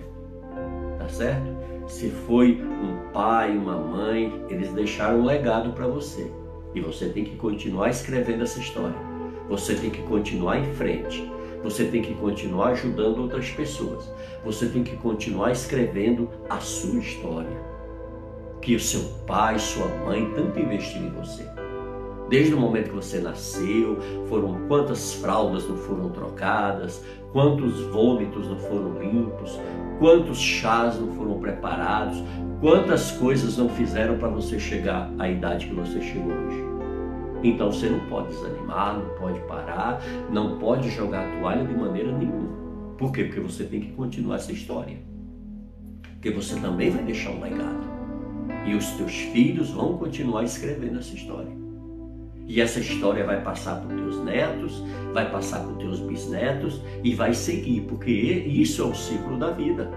[0.98, 1.54] Tá certo?
[1.86, 6.30] Se foi um pai, uma mãe, eles deixaram um legado para você.
[6.74, 8.96] E você tem que continuar escrevendo essa história.
[9.48, 11.30] Você tem que continuar em frente.
[11.62, 14.10] Você tem que continuar ajudando outras pessoas.
[14.44, 17.73] Você tem que continuar escrevendo a sua história
[18.64, 21.46] que o seu pai, sua mãe tanto investiram em você.
[22.30, 28.58] Desde o momento que você nasceu, foram quantas fraldas não foram trocadas, quantos vômitos não
[28.58, 29.60] foram limpos,
[29.98, 32.24] quantos chás não foram preparados,
[32.58, 36.64] quantas coisas não fizeram para você chegar à idade que você chegou hoje.
[37.42, 42.10] Então você não pode desanimar, não pode parar, não pode jogar a toalha de maneira
[42.10, 42.48] nenhuma.
[42.96, 43.24] Por quê?
[43.24, 44.96] Porque você tem que continuar essa história.
[46.14, 48.03] Porque você também vai deixar um legado.
[48.64, 51.64] E os teus filhos vão continuar escrevendo essa história.
[52.46, 56.80] E essa história vai passar para os teus netos, vai passar para os teus bisnetos
[57.02, 59.90] e vai seguir, porque isso é o ciclo da vida.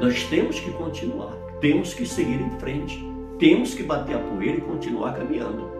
[0.00, 2.98] Nós temos que continuar, temos que seguir em frente,
[3.38, 5.70] temos que bater a poeira e continuar caminhando,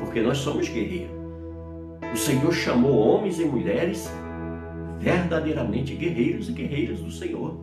[0.00, 1.18] porque nós somos guerreiros.
[2.12, 4.10] O Senhor chamou homens e mulheres
[4.98, 7.54] verdadeiramente guerreiros e guerreiras do Senhor.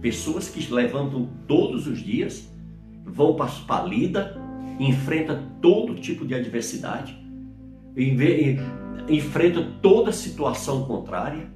[0.00, 2.48] Pessoas que levantam todos os dias
[3.10, 4.36] vão para a lida,
[4.78, 7.18] enfrenta todo tipo de adversidade,
[9.08, 11.50] enfrenta toda situação contrária,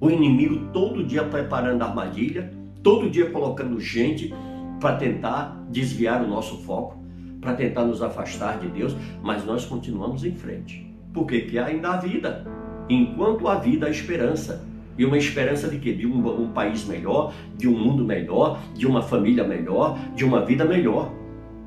[0.00, 4.32] o inimigo todo dia preparando armadilha, todo dia colocando gente
[4.80, 7.02] para tentar desviar o nosso foco,
[7.40, 10.86] para tentar nos afastar de Deus, mas nós continuamos em frente.
[11.12, 12.46] Porque ainda há vida.
[12.88, 14.67] Enquanto há vida, há esperança.
[14.98, 15.92] E uma esperança de quê?
[15.92, 20.44] De um, um país melhor, de um mundo melhor, de uma família melhor, de uma
[20.44, 21.12] vida melhor.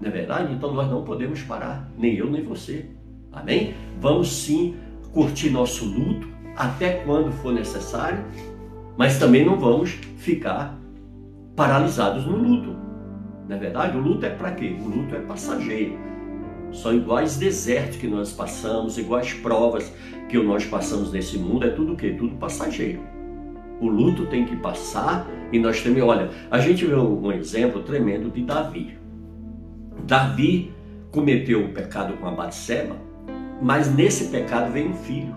[0.02, 0.54] Não é verdade?
[0.54, 2.88] Então nós não podemos parar, nem eu nem você.
[3.32, 3.74] Amém?
[4.02, 4.76] Vamos sim
[5.14, 8.24] curtir nosso luto até quando for necessário,
[8.98, 10.78] mas também não vamos ficar
[11.56, 12.76] paralisados no luto.
[13.48, 13.98] Não é verdade?
[13.98, 14.76] O luto é para quê?
[14.80, 15.98] O luto é passageiro.
[16.74, 19.92] São iguais desertos que nós passamos, iguais provas
[20.30, 22.16] que nós passamos nesse mundo, é tudo o quê?
[22.18, 23.11] Tudo passageiro.
[23.82, 28.30] O luto tem que passar e nós temos, olha, a gente vê um exemplo tremendo
[28.30, 28.96] de Davi.
[30.06, 30.72] Davi
[31.10, 32.96] cometeu o pecado com a Batseba,
[33.60, 35.36] mas nesse pecado veio um filho.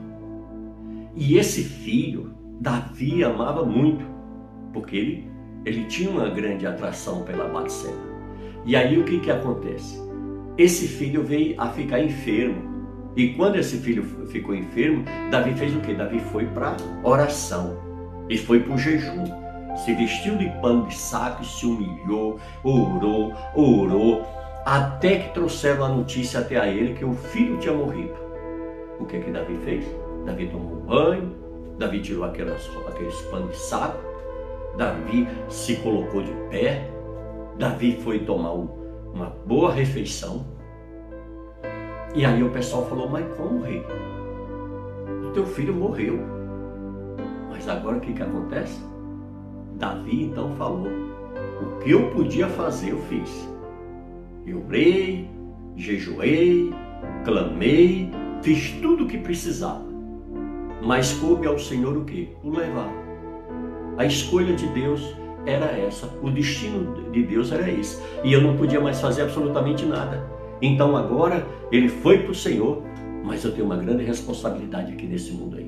[1.16, 4.04] E esse filho, Davi amava muito,
[4.74, 5.30] porque ele,
[5.64, 8.14] ele tinha uma grande atração pela Batseba.
[8.66, 9.98] E aí o que, que acontece?
[10.58, 12.74] Esse filho veio a ficar enfermo.
[13.16, 15.94] E quando esse filho ficou enfermo, Davi fez o que?
[15.94, 17.93] Davi foi para oração
[18.28, 19.24] e foi para o jejum.
[19.76, 24.24] Se vestiu de pano de saco, se humilhou, orou, orou,
[24.64, 28.14] até que trouxeram a notícia até a ele que o filho tinha morrido.
[29.00, 29.84] O que que Davi fez?
[30.24, 31.34] Davi tomou banho,
[31.78, 33.98] Davi tirou aquelas, aqueles panos de saco,
[34.76, 36.88] Davi se colocou de pé,
[37.58, 38.68] Davi foi tomar um,
[39.12, 40.46] uma boa refeição.
[42.14, 43.84] E aí o pessoal falou, mas como rei?
[45.28, 46.33] O teu filho morreu.
[47.64, 48.78] Mas agora o que, que acontece?
[49.78, 50.86] Davi então falou:
[51.62, 53.48] o que eu podia fazer, eu fiz.
[54.46, 55.30] Eu orei,
[55.74, 56.70] jejuei,
[57.24, 58.10] clamei,
[58.42, 59.82] fiz tudo o que precisava.
[60.82, 62.28] Mas coube ao Senhor o quê?
[62.42, 62.92] O levar.
[63.96, 67.98] A escolha de Deus era essa, o destino de Deus era esse.
[68.22, 70.22] E eu não podia mais fazer absolutamente nada.
[70.60, 72.82] Então agora ele foi para o Senhor,
[73.24, 75.63] mas eu tenho uma grande responsabilidade aqui nesse mundo ainda.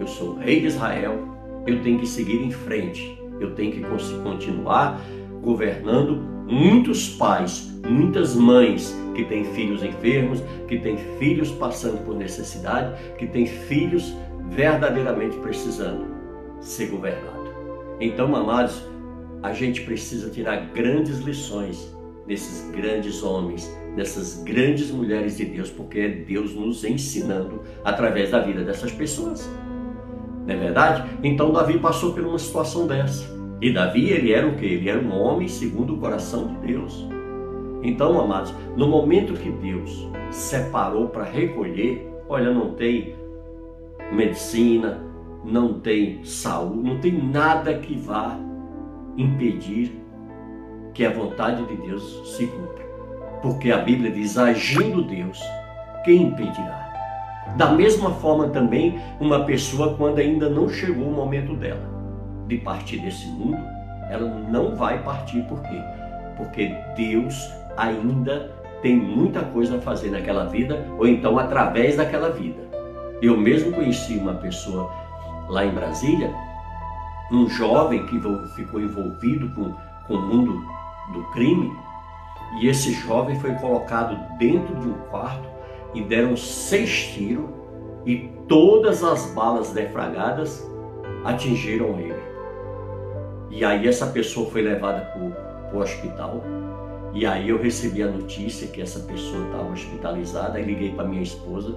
[0.00, 1.18] Eu sou rei de Israel,
[1.66, 3.82] eu tenho que seguir em frente, eu tenho que
[4.22, 5.00] continuar
[5.42, 12.96] governando muitos pais, muitas mães que têm filhos enfermos, que têm filhos passando por necessidade,
[13.16, 14.14] que têm filhos
[14.50, 16.06] verdadeiramente precisando
[16.60, 17.48] ser governado.
[18.00, 18.82] Então, amados,
[19.42, 21.94] a gente precisa tirar grandes lições
[22.26, 28.40] nesses grandes homens, nessas grandes mulheres de Deus, porque é Deus nos ensinando através da
[28.40, 29.48] vida dessas pessoas.
[30.48, 31.04] Não é verdade?
[31.22, 33.36] Então Davi passou por uma situação dessa.
[33.60, 34.64] E Davi, ele era o que?
[34.64, 37.06] Ele era um homem segundo o coração de Deus.
[37.82, 43.14] Então, amados, no momento que Deus separou para recolher, olha, não tem
[44.10, 44.98] medicina,
[45.44, 48.38] não tem saúde, não tem nada que vá
[49.18, 49.92] impedir
[50.94, 52.86] que a vontade de Deus se cumpra.
[53.42, 55.38] Porque a Bíblia diz: agindo Deus,
[56.04, 56.87] quem impedirá?
[57.56, 61.88] Da mesma forma também, uma pessoa, quando ainda não chegou o momento dela
[62.46, 63.58] de partir desse mundo,
[64.10, 65.80] ela não vai partir por quê?
[66.36, 72.68] Porque Deus ainda tem muita coisa a fazer naquela vida, ou então através daquela vida.
[73.20, 74.90] Eu mesmo conheci uma pessoa
[75.48, 76.32] lá em Brasília,
[77.32, 78.20] um jovem que
[78.54, 79.74] ficou envolvido com,
[80.06, 80.62] com o mundo
[81.12, 81.72] do crime,
[82.60, 85.57] e esse jovem foi colocado dentro de um quarto
[85.94, 87.48] e deram seis tiros
[88.06, 90.66] e todas as balas defragadas
[91.24, 92.28] atingiram ele.
[93.50, 96.42] E aí essa pessoa foi levada para o hospital.
[97.12, 101.22] E aí eu recebi a notícia que essa pessoa estava hospitalizada e liguei para minha
[101.22, 101.74] esposa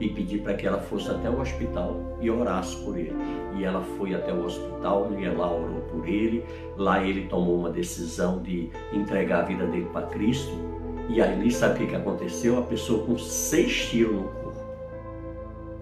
[0.00, 3.14] e pedi para que ela fosse até o hospital e orasse por ele.
[3.56, 6.44] E ela foi até o hospital e ela orou por ele.
[6.76, 10.73] Lá ele tomou uma decisão de entregar a vida dele para Cristo.
[11.08, 12.58] E aí, sabe o que, que aconteceu?
[12.58, 14.64] A pessoa com seis tiros no corpo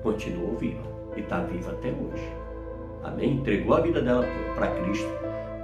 [0.03, 0.83] continuou viva
[1.17, 2.29] e está viva até hoje.
[3.05, 3.35] Amém?
[3.35, 5.09] Entregou a vida dela para Cristo,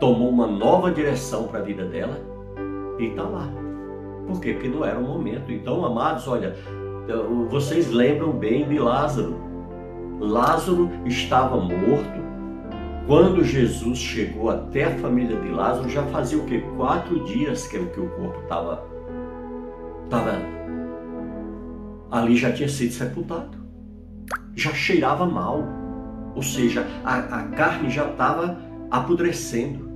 [0.01, 2.19] tomou uma nova direção para a vida dela
[2.99, 3.49] e está lá.
[4.27, 4.53] Por quê?
[4.53, 5.51] Porque não era o momento.
[5.51, 6.55] Então, amados, olha,
[7.49, 9.37] vocês lembram bem de Lázaro.
[10.21, 12.29] Lázaro estava morto.
[13.07, 16.61] Quando Jesus chegou até a família de Lázaro, já fazia o que?
[16.77, 18.98] Quatro dias que o corpo estava.
[20.11, 20.33] Tava,
[22.11, 23.59] ali já tinha sido sepultado.
[24.55, 25.63] Já cheirava mal.
[26.35, 28.59] Ou seja, a, a carne já estava
[28.91, 29.89] apodrecendo.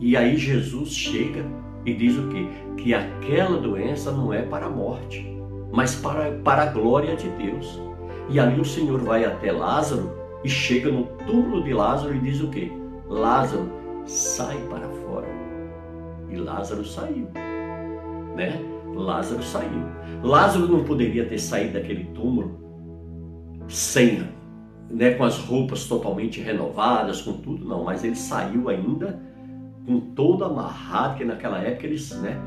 [0.00, 1.44] E aí Jesus chega
[1.84, 2.48] e diz o que?
[2.76, 5.32] Que aquela doença não é para a morte
[5.72, 7.80] mas para, para a glória de Deus.
[8.28, 10.12] E ali o Senhor vai até Lázaro
[10.44, 12.70] e chega no túmulo de Lázaro e diz o quê?
[13.08, 13.68] Lázaro,
[14.04, 15.26] sai para fora.
[16.28, 17.28] E Lázaro saiu,
[18.36, 18.60] né?
[18.94, 19.82] Lázaro saiu.
[20.22, 22.60] Lázaro não poderia ter saído daquele túmulo
[23.68, 24.28] sem,
[24.90, 29.20] né, com as roupas totalmente renovadas, com tudo, não, mas ele saiu ainda
[29.86, 32.38] com todo amarrado, que naquela época eles, né,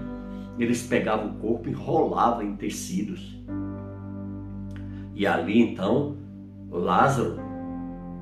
[0.58, 3.36] eles pegavam o corpo e enrolavam em tecidos.
[5.14, 6.18] E ali então,
[6.70, 7.40] Lázaro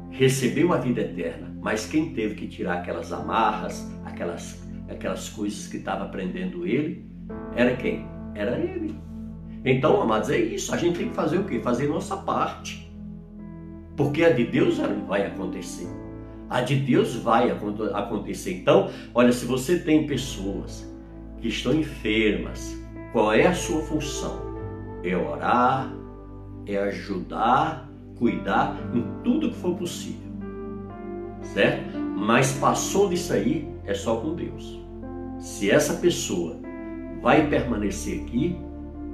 [0.09, 5.77] recebeu a vida eterna, mas quem teve que tirar aquelas amarras, aquelas, aquelas coisas que
[5.77, 7.05] estava prendendo ele,
[7.55, 8.12] era quem?
[8.35, 8.95] Era ele.
[9.65, 10.73] Então, amados, é isso.
[10.73, 11.59] A gente tem que fazer o quê?
[11.59, 12.91] Fazer nossa parte.
[13.95, 15.87] Porque a de Deus vai acontecer.
[16.49, 18.53] A de Deus vai acontecer.
[18.55, 20.91] Então, olha, se você tem pessoas
[21.39, 22.77] que estão enfermas,
[23.11, 24.41] qual é a sua função?
[25.03, 25.93] É orar,
[26.65, 30.31] é ajudar, cuidar em tudo que for possível.
[31.41, 31.97] Certo?
[31.99, 34.81] Mas passou disso aí, é só com Deus.
[35.39, 36.62] Se essa pessoa
[37.23, 38.53] vai permanecer aqui,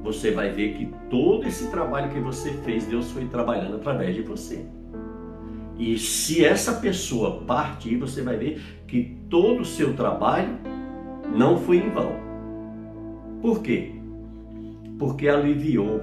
[0.04, 4.24] você vai ver que todo esse trabalho que você fez, Deus foi trabalhando através de
[4.24, 4.66] você.
[5.78, 10.58] E se essa pessoa partir, você vai ver que todo o seu trabalho
[11.34, 12.14] não foi em vão.
[13.44, 13.92] Por quê?
[14.98, 16.02] Porque aliviou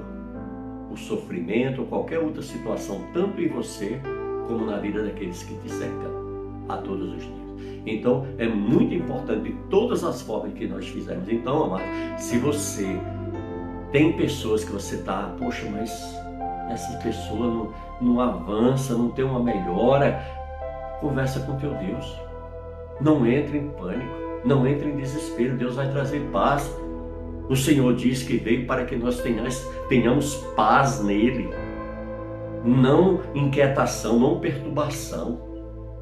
[0.91, 4.01] o sofrimento ou qualquer outra situação, tanto em você
[4.47, 7.46] como na vida daqueles que te cercam a todos os dias.
[7.85, 11.29] Então, é muito importante de todas as formas que nós fizemos.
[11.29, 11.85] Então, amado,
[12.19, 12.99] se você
[13.93, 15.91] tem pessoas que você está, poxa, mas
[16.71, 20.21] essa pessoa não, não avança, não tem uma melhora,
[21.01, 22.21] conversa com teu Deus.
[23.01, 24.27] Não entre em pânico.
[24.45, 26.71] Não entre em desespero, Deus vai trazer paz.
[27.49, 31.49] O Senhor diz que veio para que nós tenhamos, tenhamos paz nele,
[32.65, 35.46] não inquietação, não perturbação.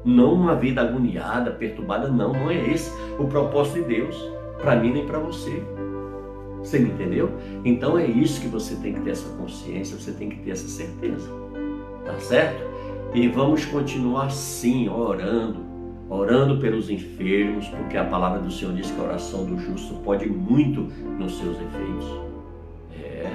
[0.05, 4.15] Não uma vida agoniada, perturbada, não, não é esse o propósito de Deus,
[4.61, 5.63] para mim nem para você.
[6.59, 7.31] Você me entendeu?
[7.63, 10.67] Então é isso que você tem que ter essa consciência, você tem que ter essa
[10.67, 11.27] certeza.
[12.05, 12.63] Tá certo?
[13.13, 15.57] E vamos continuar assim, orando,
[16.09, 20.27] orando pelos enfermos, porque a palavra do Senhor diz que a oração do justo pode
[20.27, 20.81] muito
[21.17, 22.05] nos seus efeitos.
[22.93, 23.29] É.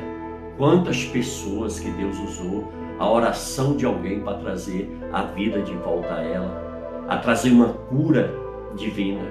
[0.56, 2.70] Quantas pessoas que Deus usou
[3.00, 7.68] a oração de alguém para trazer a vida de volta a ela, a trazer uma
[7.68, 8.30] cura
[8.76, 9.24] divina,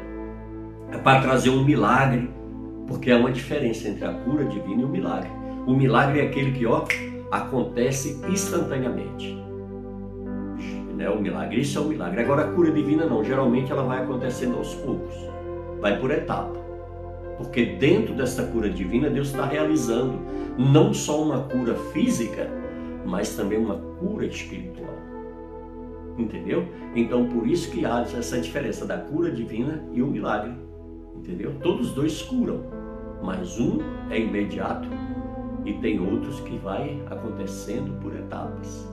[1.03, 2.29] para trazer um milagre
[2.87, 5.29] porque há uma diferença entre a cura divina e o milagre.
[5.67, 6.83] O milagre é aquele que, ó,
[7.29, 9.37] acontece instantaneamente.
[10.95, 11.07] Né?
[11.07, 12.21] O milagre, isso é o milagre.
[12.21, 13.23] Agora, a cura divina não.
[13.23, 15.13] Geralmente ela vai acontecendo aos poucos.
[15.79, 16.57] Vai por etapa.
[17.37, 20.19] Porque dentro dessa cura divina, Deus está realizando
[20.57, 22.49] não só uma cura física,
[23.09, 24.93] mas também uma cura espiritual.
[26.17, 26.67] Entendeu?
[26.95, 30.53] Então, por isso que há essa diferença da cura divina e o milagre.
[31.15, 31.55] Entendeu?
[31.61, 32.79] Todos dois curam
[33.21, 33.79] mas um
[34.09, 34.87] é imediato
[35.65, 38.87] e tem outros que vai acontecendo por etapas.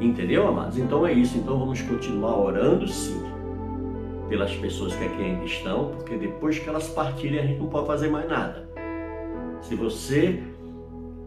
[0.00, 0.78] Entendeu, amados?
[0.78, 1.38] Então é isso.
[1.38, 3.22] Então vamos continuar orando sim
[4.28, 7.86] pelas pessoas que aqui ainda estão, porque depois que elas partirem a gente não pode
[7.86, 8.68] fazer mais nada.
[9.62, 10.42] Se você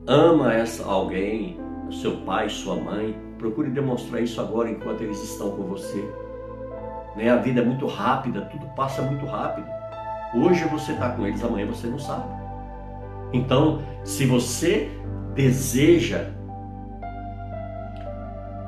[0.06, 1.58] ama essa alguém,
[1.92, 6.04] seu pai, sua mãe, procure demonstrar isso agora enquanto eles estão com você.
[7.16, 7.30] Né?
[7.30, 9.68] A vida é muito rápida, tudo passa muito rápido.
[10.36, 12.30] Hoje você está com eles, amanhã você não sabe.
[13.34, 14.92] Então, se você
[15.34, 16.28] deseja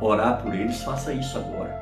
[0.01, 1.79] orar por eles, faça isso agora.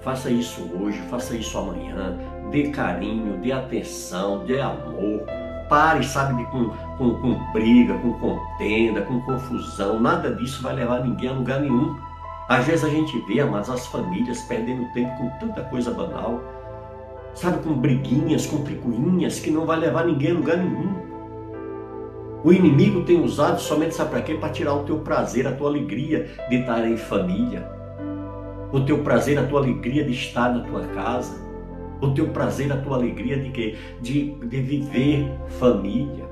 [0.00, 2.16] Faça isso hoje, faça isso amanhã.
[2.50, 5.24] Dê carinho, dê atenção, dê amor.
[5.68, 10.00] Pare, sabe, com, com, com briga, com contenda, com confusão.
[10.00, 11.96] Nada disso vai levar ninguém a lugar nenhum.
[12.48, 16.40] Às vezes a gente vê, mas as famílias perdendo tempo com tanta coisa banal
[17.34, 20.94] sabe, com briguinhas, com picuinhas, que não vai levar ninguém a lugar nenhum.
[22.44, 24.34] O inimigo tem usado somente, sabe para quê?
[24.34, 27.68] Para tirar o teu prazer, a tua alegria de estar em família.
[28.72, 31.43] O teu prazer, a tua alegria de estar na tua casa.
[32.04, 33.76] O teu prazer, a tua alegria de quê?
[34.02, 35.26] De, de viver
[35.58, 36.24] família.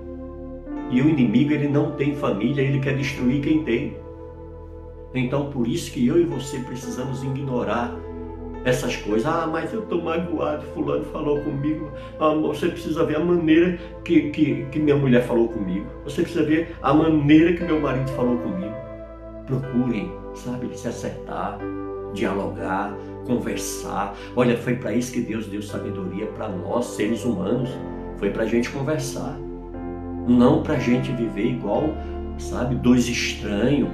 [0.91, 3.97] E o inimigo, ele não tem família, ele quer destruir quem tem.
[5.15, 7.97] Então, por isso que eu e você precisamos ignorar
[8.67, 9.27] essas coisas.
[9.27, 11.91] Ah, mas eu estou magoado, fulano falou comigo.
[12.21, 15.87] Ah, você precisa ver a maneira que, que, que minha mulher falou comigo.
[16.05, 18.75] Você precisa ver a maneira que meu marido falou comigo.
[19.47, 21.59] Procurem, sabe, se acertar,
[22.13, 22.97] dialogar,
[23.27, 24.15] conversar.
[24.37, 27.71] Olha, foi para isso que Deus deu sabedoria para nós, seres humanos.
[28.19, 29.39] Foi para a gente conversar.
[30.29, 31.85] Não para a gente viver igual,
[32.39, 33.91] sabe, dois estranhos,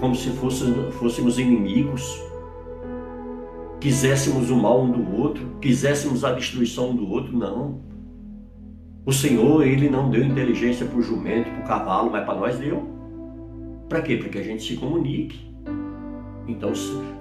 [0.00, 2.22] como se fôssemos, inimigos
[3.84, 7.82] quiséssemos o mal um do outro, quiséssemos a destruição um do outro, não.
[9.04, 12.58] O Senhor, Ele não deu inteligência para o jumento, para o cavalo, mas para nós
[12.58, 12.88] deu.
[13.86, 14.16] Para quê?
[14.16, 15.53] Para que a gente se comunique.
[16.46, 16.72] Então,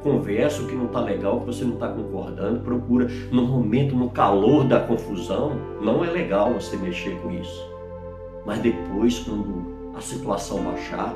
[0.02, 4.10] conversa o que não está legal, que você não está concordando, procura no momento, no
[4.10, 7.74] calor da confusão, não é legal você mexer com isso.
[8.46, 11.16] Mas depois, quando a situação baixar,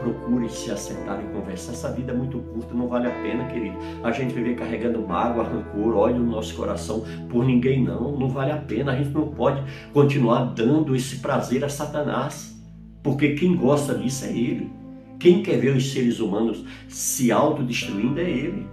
[0.00, 1.72] procure se assentar e conversar.
[1.72, 3.76] Essa vida é muito curta, não vale a pena, querido.
[4.02, 8.16] A gente viver carregando mágoa, rancor, ódio no nosso coração por ninguém, não.
[8.18, 8.92] Não vale a pena.
[8.92, 12.54] A gente não pode continuar dando esse prazer a Satanás,
[13.02, 14.83] porque quem gosta disso é ele.
[15.24, 18.66] Quem quer ver os seres humanos se autodestruindo é ele.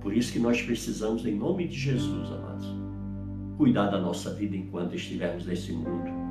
[0.00, 2.66] Por isso que nós precisamos, em nome de Jesus, amados,
[3.56, 6.24] cuidar da nossa vida enquanto estivermos nesse mundo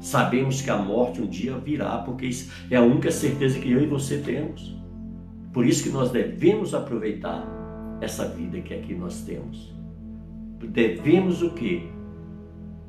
[0.00, 3.82] Sabemos que a morte um dia virá, porque isso é a única certeza que eu
[3.82, 4.74] e você temos.
[5.52, 7.46] Por isso que nós devemos aproveitar
[8.00, 9.74] essa vida que aqui nós temos.
[10.58, 11.82] Devemos o quê?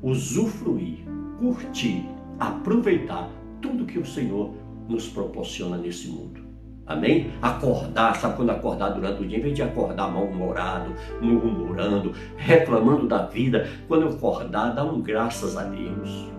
[0.02, 1.04] Usufruir,
[1.38, 2.02] curtir,
[2.40, 3.30] aproveitar
[3.60, 4.61] tudo que o Senhor
[4.92, 6.40] nos proporciona nesse mundo.
[6.86, 7.30] Amém?
[7.40, 13.24] Acordar, sabe quando acordar durante o dia, em vez de acordar mal-humorado, murmurando, reclamando da
[13.24, 16.32] vida, quando eu acordar, dá um graças a Deus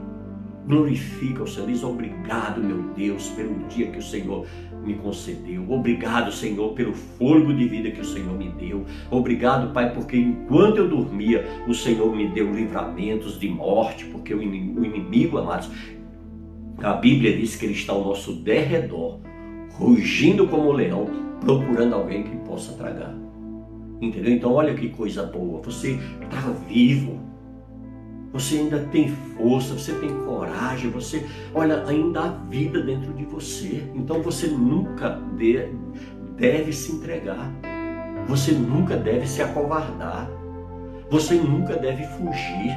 [0.66, 4.48] Glorifica o Senhor, diz obrigado, meu Deus, pelo dia que o Senhor
[4.82, 5.70] me concedeu.
[5.70, 8.86] Obrigado, Senhor, pelo fôlego de vida que o Senhor me deu.
[9.12, 14.42] Obrigado, Pai, porque enquanto eu dormia, o Senhor me deu livramentos de morte, porque o
[14.42, 15.70] inimigo, amados,
[16.82, 19.20] a Bíblia diz que ele está ao nosso derredor,
[19.74, 21.08] rugindo como um leão,
[21.42, 23.14] procurando alguém que possa tragar.
[24.02, 24.34] Entendeu?
[24.34, 25.62] Então, olha que coisa boa.
[25.62, 27.24] Você está vivo
[28.34, 33.88] você ainda tem força, você tem coragem, você, olha, ainda há vida dentro de você.
[33.94, 35.70] Então você nunca de,
[36.36, 37.54] deve se entregar.
[38.28, 40.28] Você nunca deve se acovardar.
[41.12, 42.76] Você nunca deve fugir.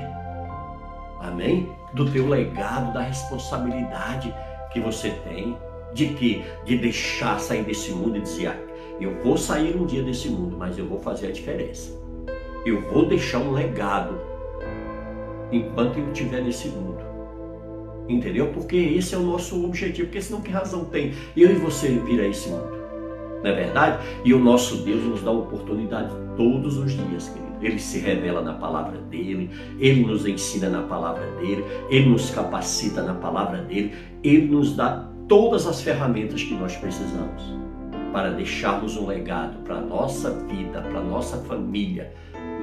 [1.20, 1.66] Amém?
[1.93, 4.34] Do teu legado, da responsabilidade
[4.72, 5.57] que você tem
[5.93, 8.59] de que de deixar sair desse mundo e dizer, ah,
[9.01, 11.93] eu vou sair um dia desse mundo, mas eu vou fazer a diferença.
[12.64, 14.18] Eu vou deixar um legado
[15.51, 16.99] enquanto eu estiver nesse mundo.
[18.09, 18.49] Entendeu?
[18.53, 22.20] Porque esse é o nosso objetivo, porque senão que razão tem eu e você vir
[22.20, 22.76] a esse mundo?
[23.43, 24.05] Não é verdade?
[24.24, 27.45] E o nosso Deus nos dá oportunidade todos os dias, querido.
[27.61, 33.02] Ele se revela na palavra dele, ele nos ensina na palavra dele, ele nos capacita
[33.02, 37.42] na palavra dele, ele nos dá todas as ferramentas que nós precisamos
[38.12, 42.12] para deixarmos um legado para a nossa vida, para a nossa família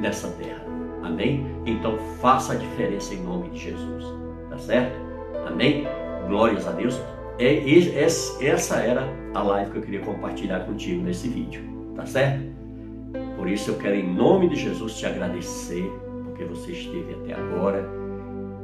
[0.01, 0.63] nessa terra.
[1.03, 1.45] Amém?
[1.65, 4.05] Então faça a diferença em nome de Jesus.
[4.49, 4.95] Tá certo?
[5.45, 5.85] Amém?
[6.27, 6.99] Glórias a Deus.
[7.37, 7.63] É,
[8.41, 11.61] essa era a live que eu queria compartilhar contigo nesse vídeo.
[11.95, 12.43] Tá certo?
[13.43, 15.91] Por isso eu quero, em nome de Jesus, te agradecer,
[16.23, 17.85] porque você esteve até agora.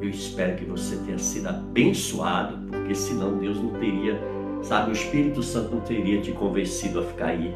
[0.01, 4.17] Eu espero que você tenha sido abençoado, porque senão Deus não teria,
[4.61, 7.53] sabe, o Espírito Santo não teria te convencido a ficar aí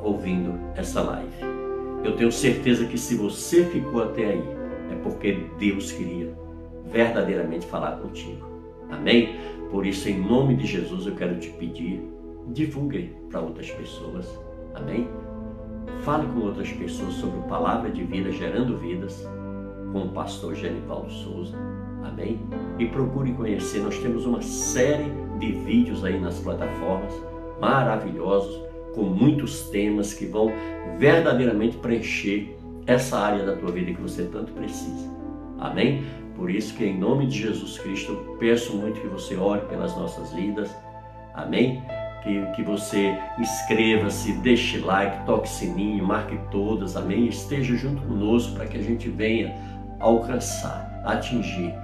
[0.00, 1.42] ouvindo essa live.
[2.04, 4.44] Eu tenho certeza que se você ficou até aí,
[4.92, 6.32] é porque Deus queria
[6.84, 8.46] verdadeiramente falar contigo.
[8.90, 9.40] Amém?
[9.72, 12.00] Por isso, em nome de Jesus, eu quero te pedir,
[12.46, 14.38] divulgue para outras pessoas.
[14.76, 15.08] Amém?
[16.08, 19.28] Fale com outras pessoas sobre a palavra de vida gerando vidas
[19.92, 21.54] com o pastor Genivaldo Souza.
[22.02, 22.40] Amém?
[22.78, 27.12] E procure conhecer, nós temos uma série de vídeos aí nas plataformas
[27.60, 28.58] maravilhosos,
[28.94, 30.50] com muitos temas que vão
[30.96, 32.56] verdadeiramente preencher
[32.86, 35.14] essa área da tua vida que você tanto precisa.
[35.58, 36.06] Amém?
[36.34, 39.94] Por isso que em nome de Jesus Cristo eu peço muito que você ore pelas
[39.94, 40.74] nossas vidas.
[41.34, 41.82] Amém?
[42.22, 47.26] Que, que você inscreva-se, deixe like, toque sininho, marque todas, amém?
[47.26, 49.54] Esteja junto conosco para que a gente venha
[50.00, 51.74] alcançar, atingir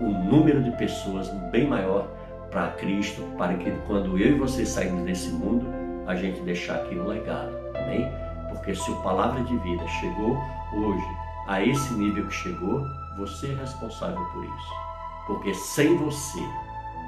[0.00, 2.08] um número de pessoas bem maior
[2.50, 5.66] para Cristo, para que quando eu e você sairmos desse mundo,
[6.06, 8.10] a gente deixar aqui um legado, amém?
[8.50, 10.36] Porque se a palavra de vida chegou
[10.74, 11.06] hoje
[11.46, 14.72] a esse nível que chegou, você é responsável por isso.
[15.26, 16.40] Porque sem você,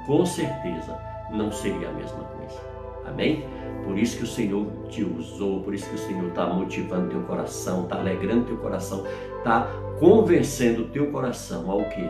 [0.05, 0.97] com certeza,
[1.31, 2.59] não seria a mesma coisa.
[3.05, 3.45] Amém?
[3.83, 7.21] Por isso que o Senhor te usou, por isso que o Senhor está motivando teu
[7.21, 9.03] coração, está alegrando teu coração,
[9.37, 9.67] está
[9.99, 12.09] convencendo teu coração ao que?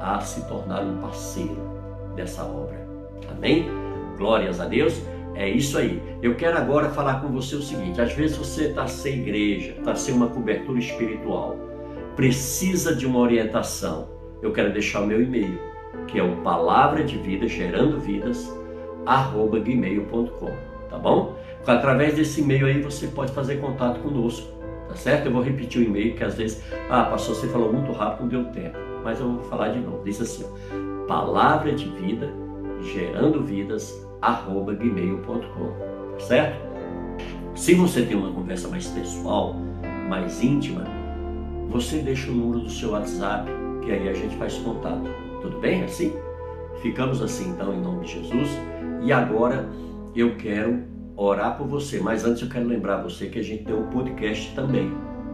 [0.00, 1.56] A se tornar um parceiro
[2.14, 2.86] dessa obra.
[3.30, 3.66] Amém?
[4.18, 5.00] Glórias a Deus.
[5.34, 6.00] É isso aí.
[6.22, 9.94] Eu quero agora falar com você o seguinte: às vezes você está sem igreja, está
[9.94, 11.56] sem uma cobertura espiritual,
[12.14, 14.08] precisa de uma orientação.
[14.42, 15.58] Eu quero deixar o meu e-mail
[16.06, 18.52] que é o palavra de vida gerando vidas
[19.06, 20.50] arroba gmail.com,
[20.88, 21.36] tá bom?
[21.66, 24.46] Através desse e-mail aí você pode fazer contato conosco,
[24.88, 25.26] tá certo?
[25.26, 28.28] Eu vou repetir o e-mail que às vezes, ah, pastor, você falou muito rápido, não
[28.28, 30.02] deu tempo, mas eu vou falar de novo.
[30.04, 32.30] Diz assim, ó, palavra de vida
[32.80, 36.74] gerando vidas arroba gmail.com, tá certo?
[37.54, 39.54] Se você tem uma conversa mais pessoal,
[40.08, 40.84] mais íntima,
[41.68, 43.50] você deixa o número do seu WhatsApp,
[43.84, 45.23] que aí a gente faz contato.
[45.44, 46.14] Tudo bem assim?
[46.80, 48.48] Ficamos assim então em nome de Jesus.
[49.02, 49.68] E agora
[50.16, 50.84] eu quero
[51.14, 54.54] orar por você, mas antes eu quero lembrar você que a gente tem um podcast
[54.54, 54.90] também,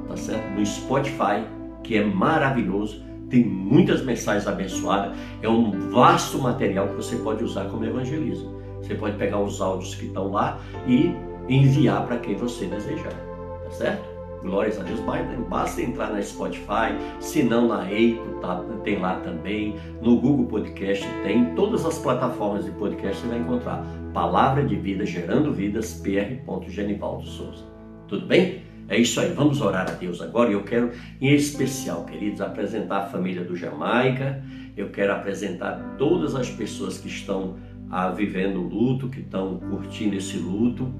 [0.08, 0.50] tá certo?
[0.50, 1.46] No Spotify,
[1.84, 7.66] que é maravilhoso, tem muitas mensagens abençoadas, é um vasto material que você pode usar
[7.66, 8.60] como evangelismo.
[8.82, 10.58] Você pode pegar os áudios que estão lá
[10.88, 11.14] e
[11.48, 13.14] enviar para quem você desejar,
[13.62, 14.09] tá certo?
[14.42, 15.00] Glórias a Deus.
[15.48, 19.76] Basta entrar na Spotify, se não na Apple, tá, tem lá também.
[20.00, 21.54] No Google Podcast tem.
[21.54, 23.84] Todas as plataformas de podcast você vai encontrar.
[24.14, 26.40] Palavra de Vida Gerando Vidas, pr.
[26.68, 27.64] Genivaldo Souza.
[28.08, 28.62] Tudo bem?
[28.88, 29.32] É isso aí.
[29.32, 30.50] Vamos orar a Deus agora.
[30.50, 34.42] E eu quero, em especial, queridos, apresentar a família do Jamaica.
[34.76, 37.56] Eu quero apresentar todas as pessoas que estão
[37.90, 40.92] ah, vivendo o luto, que estão curtindo esse luto,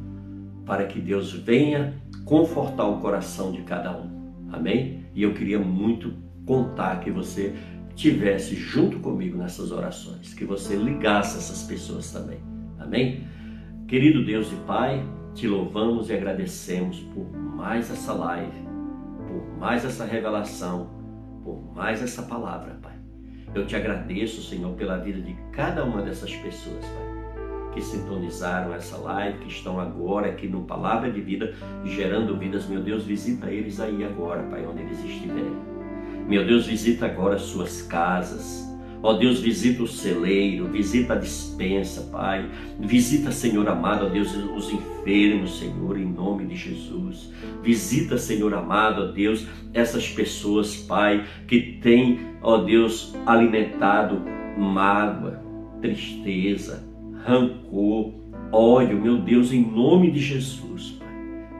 [0.71, 1.95] para que Deus venha
[2.25, 4.47] confortar o coração de cada um.
[4.53, 5.05] Amém?
[5.13, 6.15] E eu queria muito
[6.47, 7.53] contar que você
[7.97, 12.39] tivesse junto comigo nessas orações, que você ligasse essas pessoas também.
[12.79, 13.25] Amém?
[13.89, 15.05] Querido Deus e Pai,
[15.35, 18.63] te louvamos e agradecemos por mais essa live,
[19.27, 20.89] por mais essa revelação,
[21.43, 22.95] por mais essa palavra, Pai.
[23.57, 27.10] Eu te agradeço, Senhor, pela vida de cada uma dessas pessoas, Pai
[27.73, 31.55] que sintonizaram essa live, que estão agora aqui no Palavra de Vida,
[31.85, 32.67] gerando vidas.
[32.67, 35.57] Meu Deus, visita eles aí agora, Pai, onde eles estiverem.
[36.29, 38.71] Meu Deus, visita agora suas casas,
[39.03, 42.51] Ó Deus, visita o celeiro, visita a dispensa, Pai.
[42.79, 47.33] Visita, Senhor amado, ó Deus, os enfermos, Senhor, em nome de Jesus.
[47.63, 54.21] Visita, Senhor amado, ó Deus, essas pessoas, Pai, que têm, ó Deus, alimentado
[54.59, 55.43] mágoa,
[55.81, 56.87] tristeza,
[57.25, 58.13] rancor,
[58.53, 61.09] ódio, meu Deus, em nome de Jesus, Pai.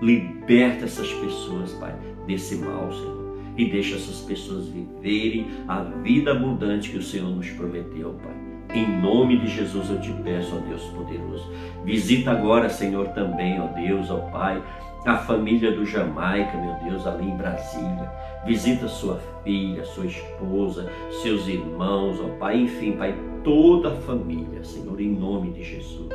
[0.03, 1.95] Liberta essas pessoas, Pai,
[2.27, 3.21] desse mal, Senhor
[3.57, 8.51] e deixa essas pessoas viverem a vida abundante que o Senhor nos prometeu, Pai.
[8.73, 11.53] Em nome de Jesus eu te peço, ó Deus poderoso.
[11.85, 14.63] Visita agora, Senhor, também, ó Deus, ó Pai,
[15.05, 18.11] a família do Jamaica, meu Deus, ali em Brasília.
[18.47, 20.91] Visita sua filha, sua esposa,
[21.23, 26.09] seus irmãos, ó Pai, enfim, Pai, toda a família, Senhor, em nome de Jesus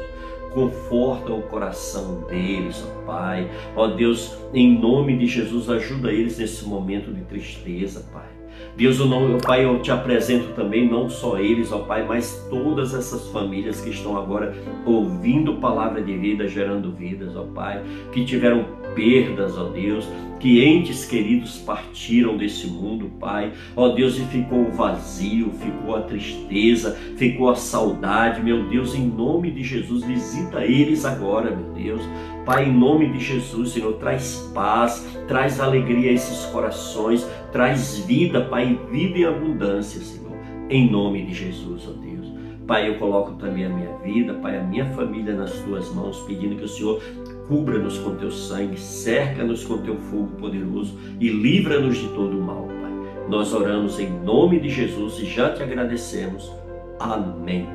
[0.56, 3.52] conforta o coração deles, ó Pai.
[3.76, 8.35] Ó Deus, em nome de Jesus, ajuda eles nesse momento de tristeza, Pai.
[8.76, 13.28] Deus, o Pai, eu te apresento também não só eles, ó Pai, mas todas essas
[13.30, 14.54] famílias que estão agora
[14.86, 17.82] ouvindo palavra de vida, gerando vidas, ó Pai,
[18.12, 20.08] que tiveram perdas, ó Deus,
[20.40, 23.52] que entes queridos partiram desse mundo, Pai.
[23.76, 29.08] Ó Deus, e ficou o vazio, ficou a tristeza, ficou a saudade, meu Deus, em
[29.08, 32.02] nome de Jesus, visita eles agora, meu Deus.
[32.46, 38.42] Pai, em nome de Jesus, Senhor, traz paz, traz alegria a esses corações, traz vida,
[38.42, 40.36] Pai, vida em abundância, Senhor,
[40.70, 42.28] em nome de Jesus, ó Deus.
[42.68, 46.58] Pai, eu coloco também a minha vida, Pai, a minha família nas tuas mãos, pedindo
[46.58, 47.02] que o Senhor
[47.48, 52.68] Cubra-nos com teu sangue, cerca-nos com teu fogo poderoso e livra-nos de todo o mal,
[52.68, 52.92] Pai.
[53.30, 56.52] Nós oramos em nome de Jesus e já te agradecemos.
[57.00, 57.70] Amém.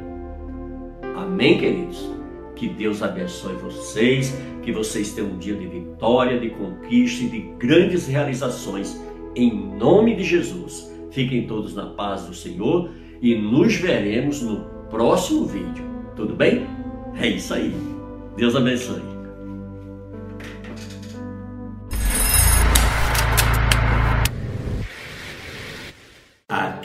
[1.16, 2.10] Amém, queridos.
[2.56, 7.38] Que Deus abençoe vocês, que vocês tenham um dia de vitória, de conquista e de
[7.56, 9.00] grandes realizações.
[9.34, 10.90] Em nome de Jesus.
[11.10, 15.84] Fiquem todos na paz do Senhor e nos veremos no próximo vídeo.
[16.16, 16.66] Tudo bem?
[17.20, 17.74] É isso aí.
[18.36, 19.09] Deus abençoe.